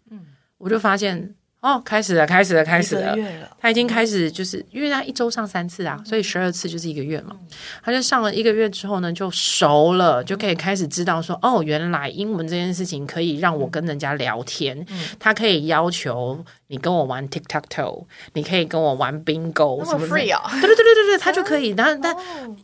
[0.10, 0.26] 嗯，
[0.58, 1.36] 我就发现
[1.68, 3.16] 哦，开始了，开始了，开始了。
[3.16, 7.36] 了他已经开始，就是因为他一周上三次啊，所以十二次就是一个月嘛。
[7.84, 14.86] 他就上了一个月之后呢，就熟了，就可以开始知道说，哦，原来英文这件事情可以让我跟人家聊天。
[15.20, 16.46] 他可以要求。
[16.70, 18.04] 你跟我玩 tic tac toe，
[18.34, 20.50] 你可以跟我玩 bingo，什么 free 啊？
[20.52, 21.74] 对对对对对对，他就可以。
[21.74, 22.14] 但但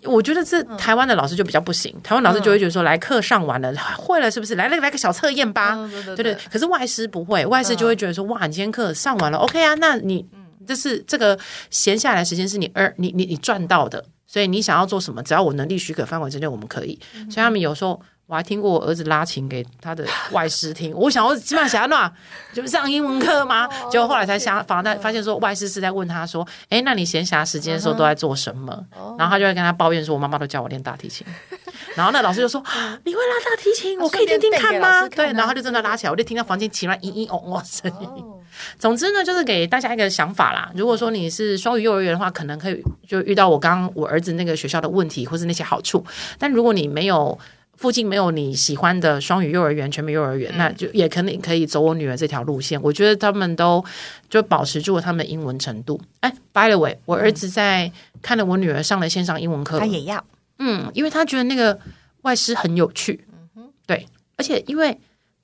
[0.04, 4.56] 我觉得这台湾的老师就比较不行，台湾老师就会觉得说，来课上完了，会了是不是？
[4.56, 6.36] 来来来个小测验吧，对对。
[6.51, 9.74] 可是外师不会，外师就会觉得说，哇，你今天课上完了，OK 啊？
[9.76, 10.26] 那你
[10.68, 11.38] 就是这个
[11.70, 17.00] 闲下来时间是你二你你你赚到的，所以你想要做什么，只要我能力许可范围之内，我们可以。
[17.30, 18.02] 所以他们有时候。
[18.34, 22.11] 我还听过我儿子拉琴给他的外师听， 我想我基本上想要那，
[22.51, 23.69] 就上英文课吗？
[23.91, 28.75] 结果后来才想，反而发现说外师是在问他说：“哎，那你闲暇时间的时候都在做什么？”
[29.19, 31.27] 然后他就会跟他抱怨说：“我妈妈都叫我练大提琴。”
[31.93, 32.59] 然后那老师就说
[33.05, 33.99] ：“你会拉大提琴？
[33.99, 38.09] 我可以听听看吗？”对，然后他就真的拉起来，我就听到房间起来嘤嘤嗡嗡声音。
[38.79, 40.71] 总之呢，就是给大家一个想法啦。
[40.75, 46.03] 如果说你是双语幼儿园的话，可能可以就遇到我刚刚我儿子那个学校的问题，或是那些好处。
[46.39, 47.38] 但如果你没有，
[47.84, 52.81] 附近没有你喜欢的双语幼儿园、全民幼儿园，嗯、那就也肯定可以走我女儿这条路线。
[52.81, 53.84] 我觉得他们都
[54.29, 55.99] 就保持住了他们的英文程度。
[56.21, 60.23] 哎，by the way，我儿子在看了我女儿上了线上英文课，他也要，
[60.59, 61.77] 嗯，因为他觉得那个
[62.21, 64.07] 外师很有趣，嗯哼，对，
[64.38, 64.97] 而且因为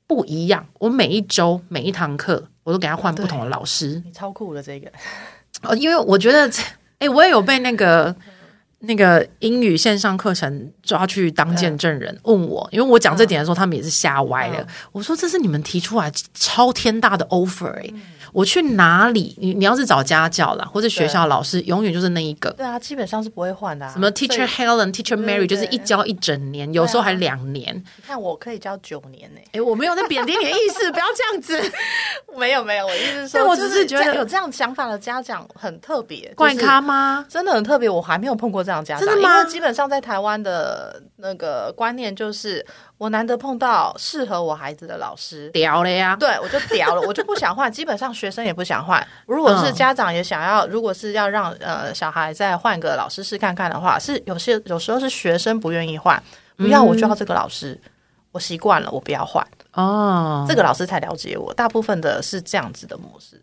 [0.08, 4.90] 不一样，我每一周每一堂课我都给他换不同的老师，你超酷的这个，
[5.64, 6.50] 哦，因为我觉得，
[7.00, 8.16] 哎，我也有被那个。
[8.82, 14.66] 那个英语线上课程抓去当见证人，问我，因为我讲这点的时候，他们也是吓歪了。
[14.92, 17.94] 我说：“这是你们提出来超天大的 offer 哎！”
[18.32, 19.36] 我去哪里？
[19.40, 22.52] 你你要是找家教啦，或者学校老师，永远就是那一个。
[22.52, 23.90] 对啊，基本上是不会换的。
[23.92, 27.76] 什么 Teacher Helen、Teacher Mary，就是一教一整年，有时候还两年。
[27.76, 29.42] 你看，我可以教九年呢。
[29.54, 31.72] 哎，我没有在贬低你的意思，不要这样子。
[32.38, 37.26] 没有没有，我意思是说，我只是觉得有这样想法的家长很特别，怪咖吗？
[37.28, 39.08] 真的很特别，我还没有碰过这样家长。
[39.08, 39.40] 真的吗？
[39.40, 40.79] 因为基本上在台湾的
[41.18, 42.66] 那个观念就是。
[43.00, 46.18] 我难得碰到适合我孩子的老师，屌了呀！
[46.20, 47.72] 对，我就屌了，我就不想换。
[47.72, 49.02] 基本上学生也不想换。
[49.26, 56.22] 如果是家长也想要，如果是要让呃小孩再换个老师试看看的话，是有些有时候是学生不愿意换，
[56.58, 57.92] 不要我就要这个老师，嗯、
[58.34, 60.46] 我习惯了，我不要换哦。
[60.46, 63.42] 这个老师才了解我，大部分的是这样子的模式。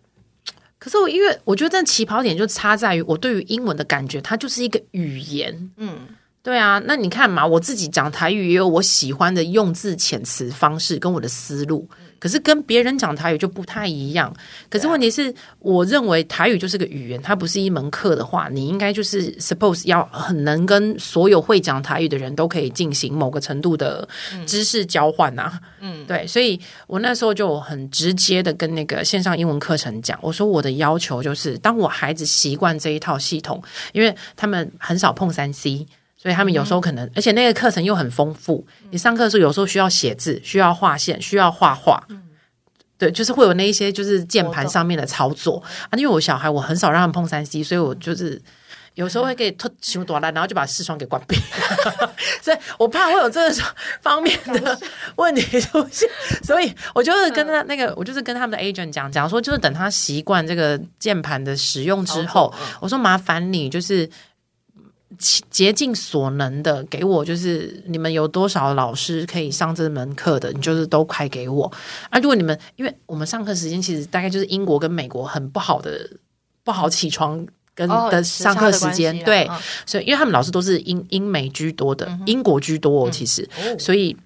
[0.79, 6.01] 可是我因为我觉得这起跑点就差在于我对于英文的感觉，它就是一个语言，嗯。
[6.47, 11.89] 对啊，那你看嘛，我自己讲台语也有我喜欢的用字遣词方式跟我的思路，
[12.21, 14.33] 可是跟别人讲台语就不太一样。
[14.71, 24.09] 可是问题是，我认为台语就是个语言，它不是一门课的话，你应该就是 suppose 要很能跟所有会讲台语的人都可以进行某个程度的
[24.47, 25.59] 知识交换呐。
[25.81, 33.61] 嗯，对，所以我那时候就很直接的跟那个线上英文课程讲，我说我的要求就是，当我孩子习惯这一套系统，
[33.93, 35.85] 因为他们很少碰三 C。
[36.27, 38.67] 所以他们有时候可能，而且那个课程又很丰富。
[38.91, 42.03] 你上课的时候有时候需要写字，需要画线，需要画画。
[42.99, 45.91] 对，就是会有那一些就是键盘上面的操作啊。
[45.97, 48.43] 因为我小孩我很少让他们碰三 C，所以我就是
[48.95, 51.37] 有时候会给突胸短了，然后就把视窗给关闭。
[52.43, 53.65] 所以我怕会有这种
[54.01, 54.77] 方面的
[55.15, 56.09] 问题出现，
[56.43, 64.11] 所以我就是跟他那个，我就是跟他们的 agent 讲讲说，就是等他习惯这个键盘的使用之后，我说麻烦你就是。
[65.19, 71.71] 竭尽所能的给我，就是你们有多少老师可以上这门课的，你就是都快给我
[72.11, 72.19] 啊！
[72.19, 76.11] 如果你们，因为我们上课时间其实大概就是英国跟美国很不好的，
[76.65, 79.49] 不好起床跟的上课时间，对，
[79.85, 83.49] 所以因为他们老师都是英英美居多的，英国居多，其实，
[83.79, 84.17] 所以。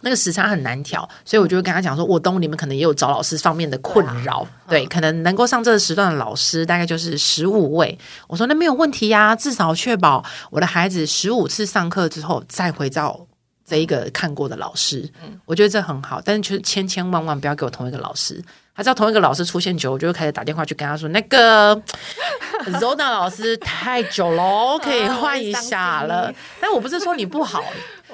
[0.00, 7.98] 那个时差很难调，所以我就会跟他讲说，我懂你们可能也有找老师方面的困扰，对，可能能够上这个时段的老师大概就是十五位。
[8.26, 13.18] 我说那没有问题呀，至少确保我的孩子十五次上课之后再回到
[13.64, 15.08] 这一个看过的老师。
[15.22, 18.42] 嗯，我觉得这很好，但是就是千千万万不要给我同一个老师。
[18.74, 21.74] 他知道同一个老师出现久，我就会开始打电话去跟他说，那个
[22.78, 26.30] Zona 老师太久了，可以换一下了。
[26.60, 27.64] 但我不是说你不好。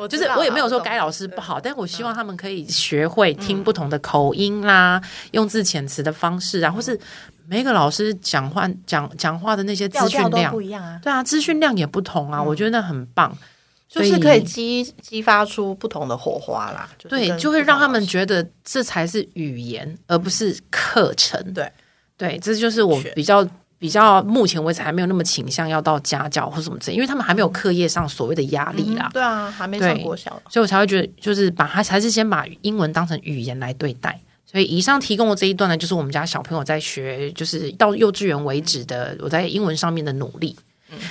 [0.09, 6.99] 就是我也没有说该老师不好，但我希望他们可以学会听不同的口音啦，嗯、用字遣词的方式啊，或是
[7.47, 13.36] 每个老师讲话讲讲话的那些资讯量不一样啊，对啊，资讯量也不同啊，嗯、我觉得那很棒。
[13.88, 21.38] 就是可以激激发出不同的火花啦，对，就会让他们觉得这才是语言，而不是课程。
[21.53, 21.70] 对，
[22.16, 23.47] 对，这就是我比较
[23.83, 29.09] 比较目前为止还没有那么倾向要到家教或什么之类，因为他们还没有课业上所谓的压力啦。
[29.09, 34.16] 嗯、对啊，还没上国小，所以我才会觉得，就是把他还是先把英文当成语言来对待。
[34.47, 40.57] 所以以上提供的这一段呢，就是我们家小朋友在学，就是到幼稚园为止的我在英文上面的努力。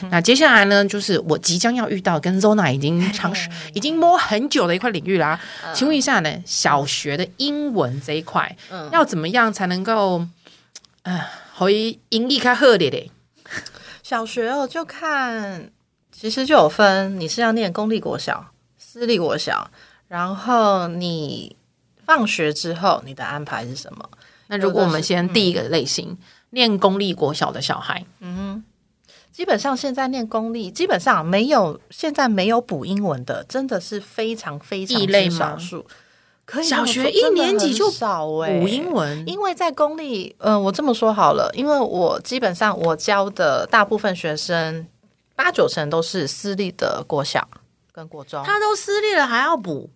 [0.10, 5.38] 那接下来呢，就是我即将要遇到跟 Zona 已经 尝试、已经摸很久的一块领域啦。
[5.66, 10.24] 嗯、请问一下呢，小学的英文这一块，嗯、要怎么样才能够，
[11.04, 11.26] 呃，
[11.58, 13.12] 可以英语较好点的？
[14.04, 15.72] 小学哦，就看，
[16.12, 19.70] 其实就有分，你是要念公立国小、私立国小，
[20.08, 21.56] 然后你
[22.06, 24.10] 放学之后你的安排是什么？
[24.48, 26.18] 那如果我们先第一个类型，
[26.52, 28.64] 念公立国小的小孩，嗯。
[29.32, 35.88] 基本上现在念公立，基本上没有现在没有补英文的，真的是非常非常少数。
[36.52, 44.86] 可以小学一年级就少哎补英文，因为在公立，嗯、呃，我这么说好了，因为我基本上我教的大部分学生
[45.34, 47.48] 八九成都是私立的国小
[47.94, 49.90] 跟国中，他都私立了还要补，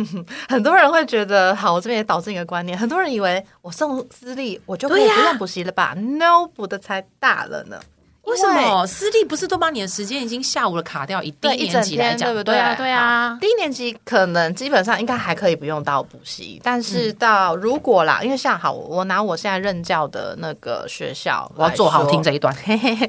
[0.50, 7.80] 很多人会觉得，好，我这边也导致一个观念，很多人以为我送私立我就可以不用补习了吧、啊、？No，补的才大了呢。
[8.24, 11.22] 为什么私立不是都把你的时间已经下午了卡掉？
[11.22, 12.54] 以低年级来讲，对不对？
[12.54, 13.38] 对啊，对啊。
[13.40, 22.54] 低年级可能基本上应该还可以不用到补习，但是到如果啦，因为像好，我拿我现在任教的那个学校，我要做好听这一段。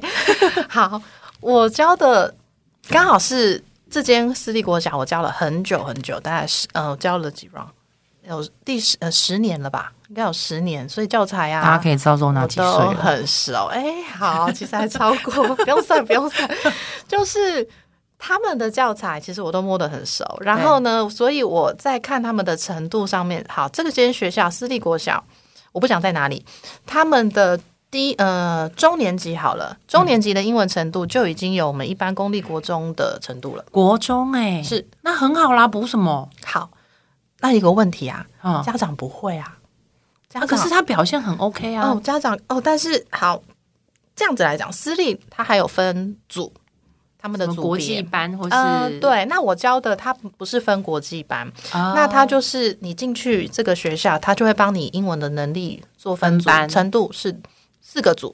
[0.67, 0.99] 好，
[1.41, 2.33] 我教的
[2.89, 7.67] 刚好是这间私立国小，我教了很久很久，大概是呃教了几 round。
[8.27, 13.65] 有第十呃十年了吧，应该有十年，所以教材啊，大家可以知道说哪几岁，都很熟。
[13.65, 16.49] 哎、欸，好，其实还超过，不用算，不用算，
[17.07, 17.67] 就是
[18.17, 20.23] 他们的教材，其实我都摸得很熟。
[20.41, 25.21] 然后呢，所以我在看他们的程度上面，好，这个间学校私立国小，
[25.73, 26.45] 我不讲在哪里，
[26.85, 27.59] 他们的
[27.91, 33.65] 低呃中年级好了，中年级的英文程度就已经有我们一般公立国中的程度了。
[33.69, 36.69] 国中哎、欸，是那很好啦，补什么好？
[37.43, 39.57] 那一个问题啊，嗯、家长不会啊，
[40.29, 41.89] 家长、啊、可是他表现很 OK 啊。
[41.89, 43.43] 哦，家长哦，但是好
[44.15, 46.49] 这样子来讲，私立他还有分组，
[47.19, 49.25] 他们的组国际班或是、呃、对。
[49.25, 57.37] 那我教的他不是分国际班，哦、那他就是你进去这个学校，他就会帮你英文的能力做分组，分班程度是
[57.81, 58.33] 四个组。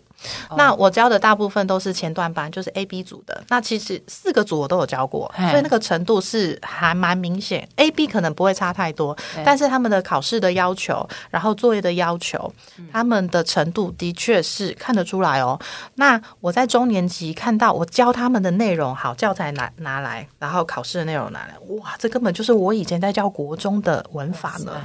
[0.57, 3.43] 那我教的大部分都是前段班，就是 A、B 组的。
[3.49, 7.67] 那其实四个组我都有教过，所以那个程度是还蛮明显。
[7.77, 12.51] A、B 可能不会差太多，但是他们的考试的要求，然后作业的要求，
[12.91, 15.59] 他们的程度的确是看得出来哦。
[15.95, 24.81] 那我在中年级看到我教他们的内容，好，教材拿拿来，然后考试的内容拿来，哇，这根本就是我以前在教国中的文法呢。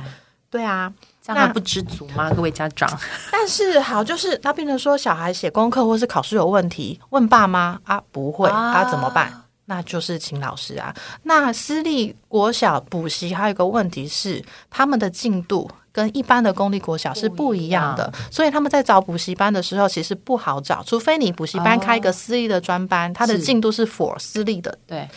[0.50, 0.92] 对啊。
[1.24, 2.28] 这样还不知足吗？
[2.30, 2.86] 各位家长？
[3.32, 9.32] 但是好，就是他变成说小孩写功课或是考试有问题，问爸妈啊，不会啊，啊怎么办？
[9.64, 10.94] 那就是请老师啊。
[11.22, 25.08] 那私立国小补习还有一个问题是，他们的进度跟一般的公立国小是不一样的，所以他们在找补习班的时候其实不好找，除非你补习班开一个私立的专班，他、哦、的进度是 for 私立的，对。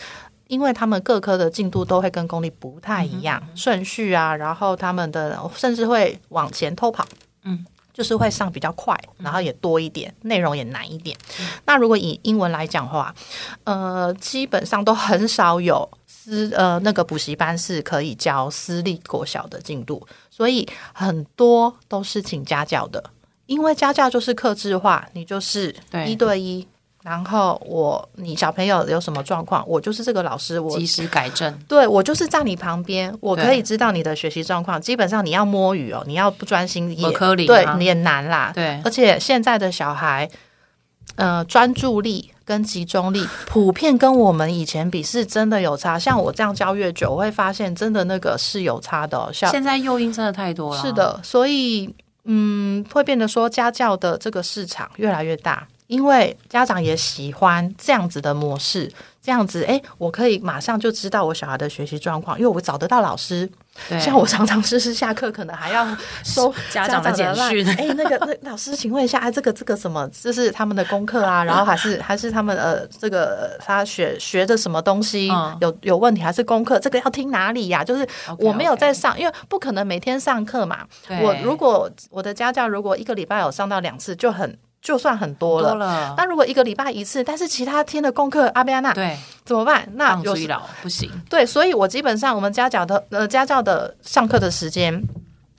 [0.48, 7.06] 因为他们各科的进度都会跟公立不太一样，嗯、顺序啊，然后他们的甚至会往前偷跑，
[7.44, 11.16] 嗯，就是会上比较快，然后也多一点，内容也难一点。
[11.38, 13.14] 嗯、那如果以英文来讲的话，
[13.64, 23.04] 呃，基本上都很少有私呃那个补习班是可以教私立国小的进度，所以很多都是请家教的，
[23.44, 25.76] 因为家教就是克制化，你就是
[26.06, 26.66] 一对一。
[27.08, 31.52] 然后我，你小朋友有什么状况，我就是这个老师，我及时改正。
[31.66, 34.78] 对，我就是在你旁边，我可以知道你的学习状况。
[34.78, 37.10] 基本上你要摸鱼哦，你要不专心也
[37.46, 38.52] 对，你也难啦。
[38.54, 40.28] 对，而且现在的小孩，
[41.16, 45.98] 呃，专注力跟集中力普遍跟我们以前比是真的有差。
[45.98, 49.30] 像我这样教越久，我会发现真的那个是有差的哦。
[49.32, 51.88] 像现在诱因真的太多了，是的，所以
[52.24, 55.66] 嗯，会变得说家教的这个市场越来越大。
[55.88, 58.90] 因为家长也喜欢这样子的模式，
[59.22, 63.50] 这样子，哎，我可以马上就知道我小孩的学习状况，因为我找得到老师，
[63.98, 65.86] 像我常常是是下课可能还要
[66.22, 67.66] 收 家长的简讯。
[67.70, 71.42] 哎、欸，那个那老师，请问一下，哎，这个这个什么，这是他们的功课啊？
[71.48, 75.30] 然后还是还是他们呃，这个他学学的什么东西
[75.62, 76.78] 有有问题，还是功课？
[76.78, 77.84] 这个要听哪里呀、啊？
[77.84, 78.06] 就是
[78.38, 79.20] 我没有在上，okay, okay.
[79.20, 80.86] 因为不可能每天上课嘛。
[81.22, 84.58] 我如果我的家教如果一个礼拜有上到两次，就很。
[84.80, 89.86] 就算很多了，那如果一个礼拜一次，但是其他天的功课阿贝安娜对怎么办？
[89.94, 90.34] 那有
[90.82, 91.10] 不行。
[91.28, 95.02] 对，所以我基本上我们家教的呃家教的上课的时间，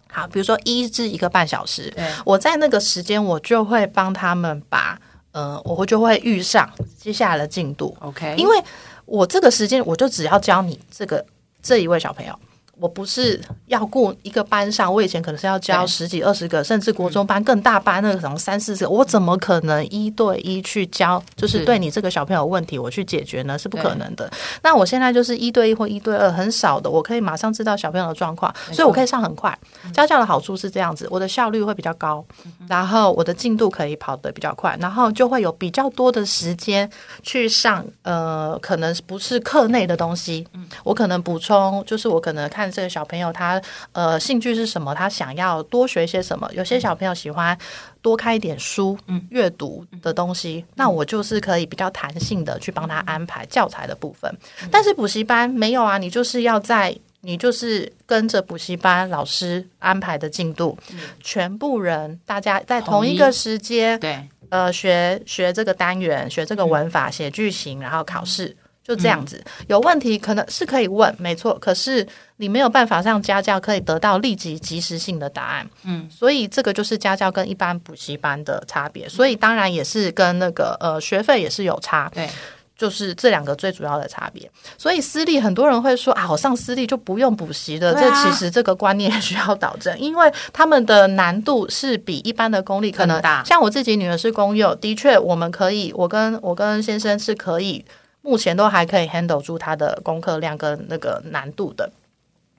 [0.10, 1.94] 好，比如说一至一个半小时，
[2.26, 4.98] 我在那个时间我就会帮他们把
[5.34, 6.68] 呃，我会就会遇上
[6.98, 7.96] 接下来的进度。
[8.00, 8.64] OK，因为
[9.06, 11.24] 我这个时间我就只要教你这个
[11.62, 12.34] 这一位小朋友。
[12.80, 21.22] 我不是要顾一个班上，我以前可能是要教十几、二十个，甚至国中班更大班那个什么三四十个，我怎么可能一对一去教？
[21.36, 23.60] 就是对你这个小朋友问题，我去解决呢？
[23.60, 24.32] 是不可能的。
[24.64, 29.58] 那我现在就是一对一或一对二，很少的，我可以马上知道小朋友的状况，所以我可以上很快。
[29.94, 32.24] 家教的好处是这样子，我的效率会比较高，
[32.70, 36.90] 然后我的进度可以跑得比较快，然后就会有比较多的时间
[37.24, 40.48] 去上呃，可能不是课内的东西，
[40.86, 42.69] 我可能补充，就是我可能看。
[42.72, 43.62] 这个小朋友他
[43.92, 44.94] 呃兴趣是什么？
[44.94, 46.50] 他想要多学些什么？
[46.54, 47.58] 有些小朋友喜欢
[48.02, 54.32] 多看一点书，嗯，阅读的东西，嗯、那我就是可以比较弹性的去帮他安排教材的部分。
[54.62, 68.56] 嗯、但是补习班没有啊，你就是要在你就是跟着补习班老师安排的进度，嗯、全部人大家在同一个时间，对，呃，学学这个单元，学这个文法，写句型，然后考试。
[68.90, 71.56] 就这样子，有问题可能是可以问，没错。
[71.60, 72.06] 可是
[72.38, 79.08] 你没有办法让家教可以得到立即及时性的答案，嗯，所以这个就是家教跟一般补习班的差别。
[79.08, 82.28] 所以当然也是跟那个呃学费也是有差，对，
[82.76, 84.50] 就是这两个最主要的差别。
[84.76, 93.44] 所以私立很多人会说啊，我上私立就不用补习的，这其实这个观念需要导正，因为他们的难度是比一般的公立可能大。
[93.44, 97.86] 像我自己女儿是公幼，的确我们可以，我跟我跟先生是可以。
[98.22, 101.90] 目前都还可以 handle 住他的功课量跟那个难度的，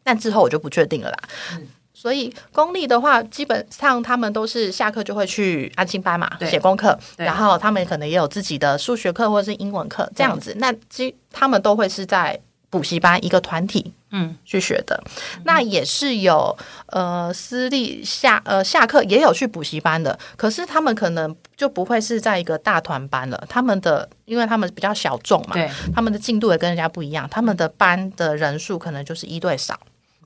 [0.02, 1.18] 但之后我就不确定了啦。
[1.54, 10.54] 嗯、所以公立的话，基本上他们都是下课就会去安心班嘛，写功课，然后他们可能也有自己的数学课或者是英文课这样子。
[10.58, 12.40] 那其他们都会是在
[12.70, 13.92] 补习班一个团体。
[14.12, 15.00] 嗯，去学的，
[15.44, 16.56] 那也是有
[16.86, 23.44] 呃私立下呃下课也有去补习班的，可是他们可能就不会是在一个大团班了。
[23.48, 29.78] 他们的因为他们比较小众嘛，对，他们的进度也跟人家不一样，他们的班的人数可能就是一对少，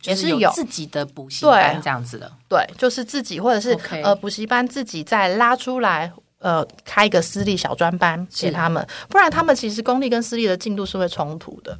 [0.04, 4.02] 也是有自己的补习班这样子的，对，就是自己或者是 Okay.
[4.02, 11.78] 呃补习班自己再拉出来呃开一个私立小专班给他们，不然他们其实公立跟私立的进度是会冲突的。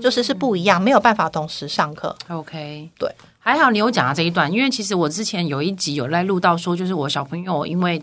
[0.00, 2.16] 就是是不一样，没有办法同时上课。
[2.28, 8.02] OK，对，还好你有讲到这一段，因为其实我之前有一集有在录到说，就是我小朋友因为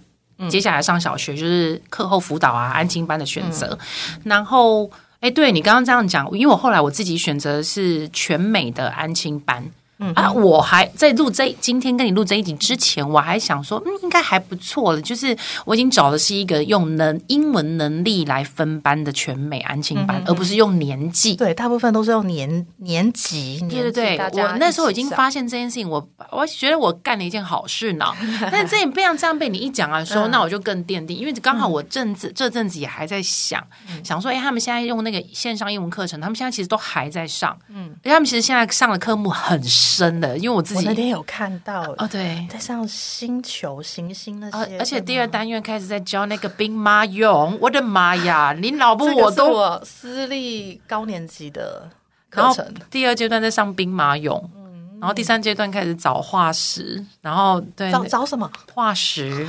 [0.50, 9.64] 接下来上小学，就是课后辅导啊、安亲班的选择，嗯、然后哎，对你刚刚这样讲，因为我后来我自己选择是全美的安亲班。
[10.00, 15.02] 嗯啊，我还在录这今天跟你录这一集之前，我还想说，嗯，应该还不错了。
[15.02, 15.36] 就是
[15.66, 21.36] 我已经找的是一个用能英文能力来分班的全美安亲班，而不是用年纪。
[21.36, 23.60] 对，大部分都是用年年级。
[23.70, 28.06] 对对对，我那时候已经发现这件事情，我我觉得我干了一件好事呢。
[28.52, 40.08] 但是这也不像这样被你一讲啊，说、嗯、那我就更奠定，因为刚好我阵子、嗯、这阵子也还在想，嗯、想说，哎，他们现在用那个线上英文课程，他们现在其实都还在上，嗯，他们其实现在上的科目很深。
[40.08, 51.90] 真的，因为我自己我那天有看到哦，对，在上星球、行星那些，而且第二单元开始在教那个兵马俑，我的妈呀，你老婆我都我私立高年级的
[52.30, 59.48] 课程，第二阶段在上兵马俑，嗯，然后第三阶段开始找化石，然后对找找什么化石。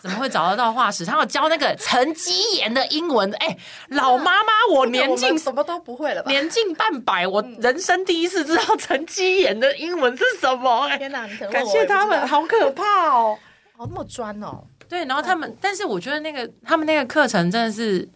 [0.00, 1.04] 怎么会找得到化石？
[1.04, 3.32] 他要教那个沉积岩的英文。
[3.34, 3.58] 哎、欸，
[3.88, 6.30] 老妈妈，我年近什么都不会了吧？
[6.30, 10.92] 年近半百，我人生第一次知道沉积岩的英文是什么、欸。
[10.92, 11.26] 哎，天哪！
[11.50, 13.38] 感谢他们，好可怕哦，
[13.76, 14.62] 好那么专哦。
[14.88, 18.08] 对，然后他们，但是我觉得那个他们那个课程真的是，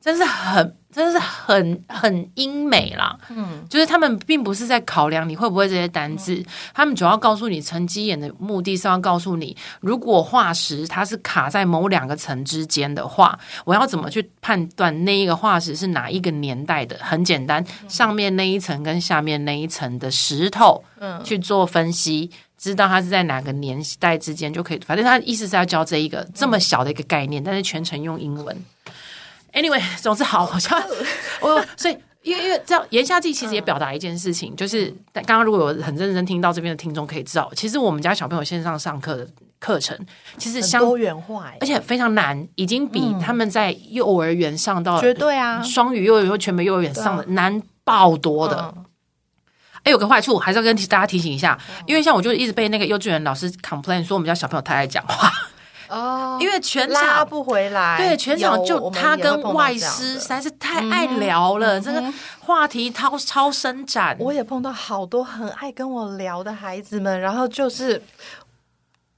[0.00, 0.76] 真是很。
[0.92, 16.98] 真的是很很英美啦，嗯，就是他们并不是在考量你会不会这些单字，嗯、他们主要告诉你沉积岩的目的是要告诉你，如果化石它是卡在某两个层之间的话，我要怎么去判断那一个化石是哪一个年代的？
[17.00, 22.28] 很简单，上面那一层跟下面那一层的石头，嗯，去做分析，
[22.58, 24.80] 知道它是在哪个年代之间就可以。
[24.84, 28.64] 反正他意思是要教这一个这么小的一个概念，但是全程用英文。
[29.52, 30.76] Anyway， 总之好，我就
[31.40, 39.26] 我所以因为因为这样言下之意其实也表达一件事情，嗯、就是刚刚如果有很认真听到这边的听众可以知道，其实我们家小朋友线上上课的
[39.58, 39.98] 课程
[40.38, 45.62] 其实相多元化，而且非常难，已经比他们在幼儿园上到绝对啊。
[45.62, 48.74] 双语幼儿园或全美幼儿园上的难爆多的。
[49.82, 55.30] 哎、嗯，有个坏处还是要跟大家提醒一下，因为像我就一直被那个幼稚园老师 complain 说我们家小朋友太爱讲话。
[55.90, 64.16] 哦，因为全场拉不回来，对，全场就他跟外师实在是太爱聊了，这、嗯、个话题超超伸展。
[64.20, 68.00] 我也碰到好多很爱跟我聊的孩子们，然后就是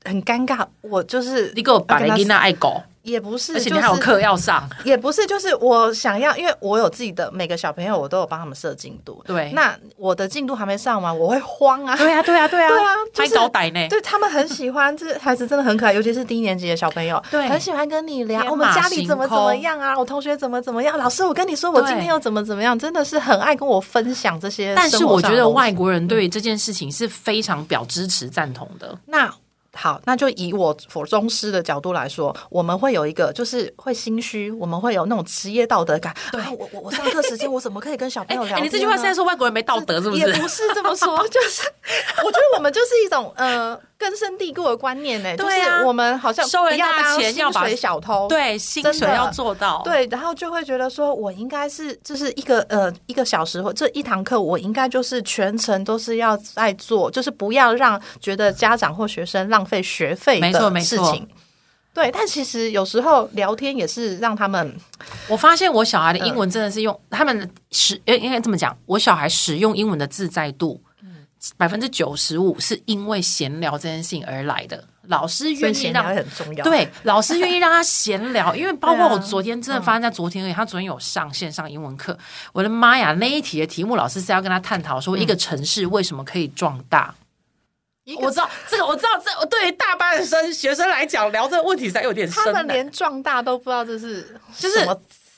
[0.04, 2.82] 很尴尬，我就是你给我把雷吉娜爱狗。
[3.02, 4.68] 也不是，而且你还有课要上。
[4.84, 9.22] 也不是，就是我想要，因为我有自己的每个小朋友，我都有帮他们设进度。
[9.26, 11.96] 对，那我的进度还没上完，我会慌啊。
[11.96, 13.88] 对啊，对啊，对啊， 对啊，太高胆呢。
[13.88, 24.74] 对，他们很喜欢，这孩子真的很可爱，尤其是低年级的小朋友，对，很喜欢跟你聊我们家里怎么怎么样啊，我同学怎么怎么样，老师我跟你说，我今天又怎么怎么样，真的是很爱跟我分享这些。
[24.76, 28.96] 但是我觉得外国人对这件事情是非常表支持赞同的。
[29.06, 29.32] 那。
[29.74, 36.14] 好，那就以我佛宗师的角度来说，我们会有一个，就是会心虚，我们会有那种职业道德感。
[36.30, 38.58] 对，啊、我我我上课时间，我怎么可以跟小朋友聊？
[38.58, 40.26] 你这句话是在说外国人没道德，是不是？
[40.26, 41.62] 也不是这么说， 就是
[42.24, 43.78] 我觉得我们就是一种呃。
[44.02, 61.28] 根深蒂固的观念呢、欸，对啊，就是我们好像收人家钱要把小偷，对，薪水要做到，对，然后就会觉得说，我应该是就是一个呃一个小时或这一堂课，我应该就是全程都是要在做，就是不要让觉得家长或学生浪费学费的事情。
[61.94, 64.74] 对，但其实有时候聊天也是让他们，
[65.28, 70.80] 我发现我小孩的英文真的是用、呃、他们使，应该这么讲，我小孩使用英文的自在度。
[71.56, 82.16] 百分之九十五是因为闲聊这件事情而来的，老师愿意让很重要，对，老师愿意让他闲聊，因为包括我昨天真的发生在昨天而已，他昨天有上线上英文课，
[82.52, 87.12] 我的妈呀，那一题的题目老师是要跟他探讨说一个城市为什么可以壮大，
[88.20, 94.86] 我知道这个，我知道这对于大班生学生来讲聊这个问题才有点深，他们连壮大都不知道这是就是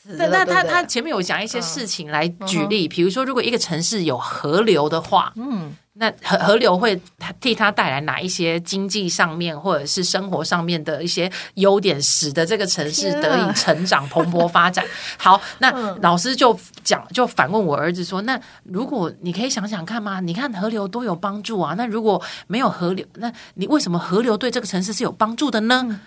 [0.05, 5.75] 那他他前面有讲一些事情来举例，比如说如果一个城市有河流的话，嗯。
[5.97, 7.01] 那河河流会
[7.41, 14.85] 替他带来哪一些经济上面或者是生活上面的一些优点，使得这个城市得以成长蓬勃发展？
[15.17, 15.71] 好，那
[16.01, 20.19] 老师就讲，就反问我儿子说：“那如果你可以想想看吗？
[20.19, 21.75] 你看河流多有帮助啊！
[21.79, 26.01] 那如果没有河流，那你为什么河流对这个城市是有帮助的呢？”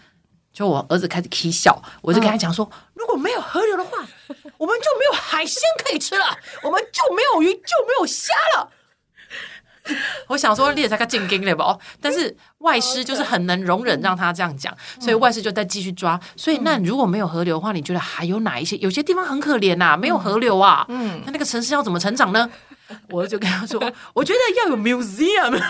[0.51, 3.91] 就我儿子开始起笑，我就跟他讲说：“如果没有河流的话，
[4.57, 6.25] 我们就没有海鲜可以吃了，
[6.63, 8.69] 我们就没有鱼，就没有虾了。”
[10.27, 11.77] 我想说，列才更进京了吧？
[12.01, 16.19] 但是外师就是很能容忍让他这样讲，所以外师就再继续抓。
[16.35, 18.77] 所以那如果没有河流的话，你觉得还有哪一些？
[18.77, 20.85] 有些地方很可怜呐，没有河流啊。
[20.89, 22.49] 嗯，那那个城市要怎么成长呢？
[23.09, 23.79] 我就跟他说，
[24.13, 25.61] 我觉得要有 museum，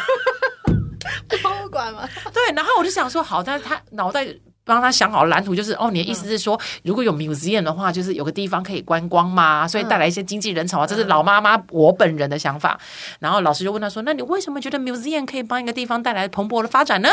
[1.42, 2.08] 博物馆嘛。
[2.34, 4.28] 对，然后我就想说，好，但是他脑袋。
[4.68, 10.86] 帮他想好蓝图，就是哦，你的意思是说，如果有 museum 的话，就是有个地方可以观光嘛，所以带来一些经济人潮啊。
[10.86, 12.78] 这是老妈妈我本人的想法。
[13.20, 17.10] 然后老师就问他说：“那你为什么觉得 museum 可以帮一个地方带来蓬勃的发展呢？”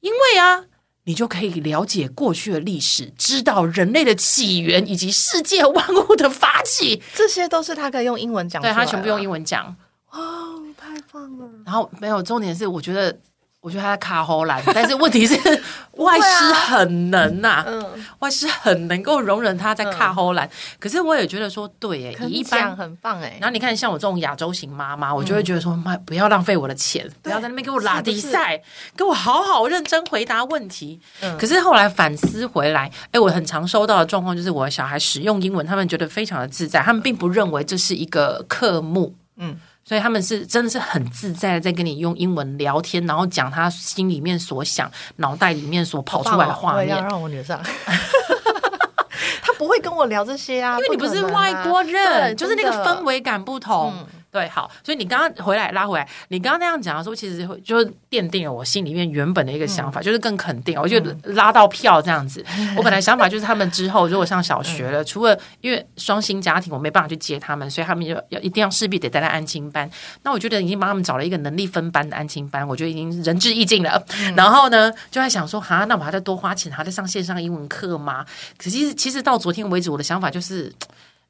[0.00, 0.64] 因为啊，
[1.04, 8.62] 你就可以了解过去的历史，知道人类的起源以及世界万物的发起，这些都是他可以用英文讲。
[8.62, 9.74] 对，他全部用英文讲。
[10.10, 11.48] 哦，太棒了！
[11.66, 13.18] 然后没有重点是，我觉得。
[13.62, 15.34] 我觉得他在卡喉兰，但是问题是
[15.94, 20.44] 外师很能呐、啊，嗯、外师很能够容忍他在卡喉兰。
[20.44, 20.50] 嗯、
[20.80, 23.38] 可是我也觉得说，对，哎，一般很棒哎。
[23.40, 28.60] 然后你看，像我这种亚洲型妈妈，我就会觉得说，妈，不要浪费我的钱，嗯、不要在那边给我拉低赛，
[28.96, 31.00] 给我好好认真回答问题。
[31.20, 39.14] 嗯、可是后来反思回来，哎，我很常收到的状况就是，我的小孩使用英文，他们觉得非常的自在，他们并不认为这是一个科目。
[39.36, 39.56] 嗯。
[39.84, 46.88] 所以他们是真的是很自在的，在跟你用英文聊天，然后讲他心里面所想、脑袋里面所跑出来的画面。
[46.88, 47.60] 要让我女上，
[49.42, 53.92] 他不会跟我聊这些啊，因为你不是外国人，就是那个氛围感不同。
[53.98, 60.80] 嗯对，好，所以你刚刚回来拉回来，你刚刚那样讲的时候，其实就是奠定了我心里面原本的一个想法，嗯、就是更肯定。
[60.80, 69.90] 我觉得拉到票这样子，嗯、 我本来想法就是他们之后如果上小学了，嗯、除了因为双薪家庭，我没办法去接他们，所以他们就要一定要势必得待在安亲班。
[70.22, 74.02] 那我觉得已经帮他们找了一个能力分班的安亲班，我觉得已经仁至义尽了。
[74.18, 78.24] 嗯、然后呢，就在想说，哈，那我还要再多花钱，还要再上线上英文课吗？
[78.56, 80.72] 可是其实到昨天为止，我的想法就是，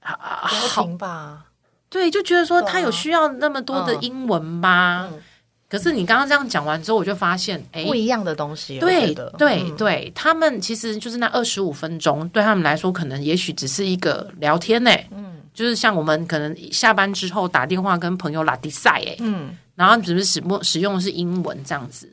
[0.01, 1.47] 好吧。
[1.93, 5.11] 对，就觉得说他有需要那么多的英文吗？
[5.12, 5.18] 嗯。
[5.18, 5.22] 嗯、
[5.68, 8.78] 可是你刚刚这样讲完之后，我就发现，哎，不一样的东西。
[8.78, 14.90] 对对对，他们其实就是那二十五分钟，对他们来说，可能也许只是一个聊天呢。
[15.11, 22.11] 嗯，就是像我们可能下班之后打电话跟朋友拉迪赛，哎，嗯，然后只是使使用的是英文这样子，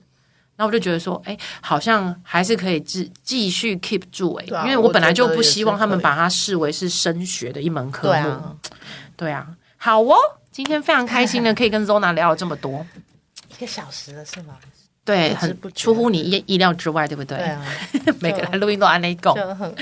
[0.57, 8.55] 那我就觉得说，哎，好像还是可以继继续 keep 住，哎，因为我本来就不希望他们把它视为是升学的一门科目，对啊，
[9.15, 9.47] 对啊，
[9.81, 10.15] 好哦，
[10.51, 12.85] 今天非常开心的可以跟 Zona 聊了这么多，
[13.47, 14.55] 一个小时了是吗？
[15.05, 17.37] 对，很出乎你意意料之外，对不对？
[17.37, 17.65] 对啊，
[18.19, 19.73] 每个人录音都按那个，就很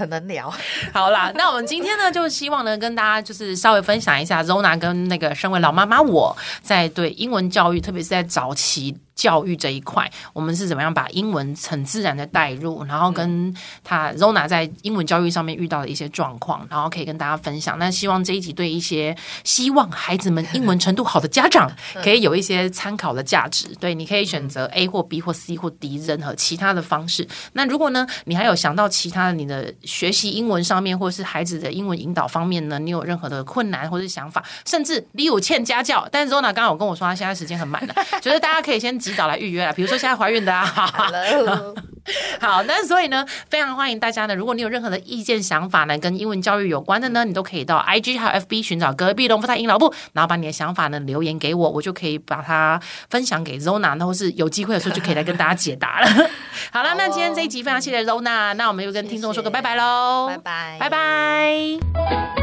[0.00, 0.52] 很能聊。
[0.92, 8.96] 好啦，那我们今天呢，就希望呢，跟大家就是稍微分享一下 Zona 跟那个身为老妈妈我在对英文教育，特别是在早期。
[9.16, 17.78] 教育这一块，我们是怎么样把英文很自然的带入，然后跟他 Zona 在英文教育上面遇到的一些状况，然后可以跟大家分享。
[17.78, 21.70] 那希望这一集对一些希望孩子们英文程度好的家长，
[22.02, 23.68] 可以有一些参考的价值。
[23.78, 27.28] 对，你可以选择 A 或 B 或 C 或 D 任何其他的方式。
[27.52, 39.00] 那如果呢，你还有想到其他的你的学习英文上面，或是孩子的英文引导方面呢，你有任何的困难或是想法，甚至你有欠家教，但是 Zona 刚刚有跟我说，他现在时间很满了， 觉得大家可以先。
[39.00, 40.66] 及早来预约了，比如说现在怀孕的啊，
[42.38, 52.78] 好，那所以呢，非常欢迎大家呢，如果你有任何的意见想法呢，跟英文教育有关的呢，你都可以到 IG 还有 FB 寻找隔壁龙福泰英老部，然后把你的想法呢留言给我，我就可以把它
[53.08, 56.08] 分享给 Zona，然后是有机会的时候就可以来跟大家解答了。
[56.70, 62.39] 好了，那今天这一集非常谢谢 Zona，那我们就跟听众说个拜拜喽，拜拜，拜拜。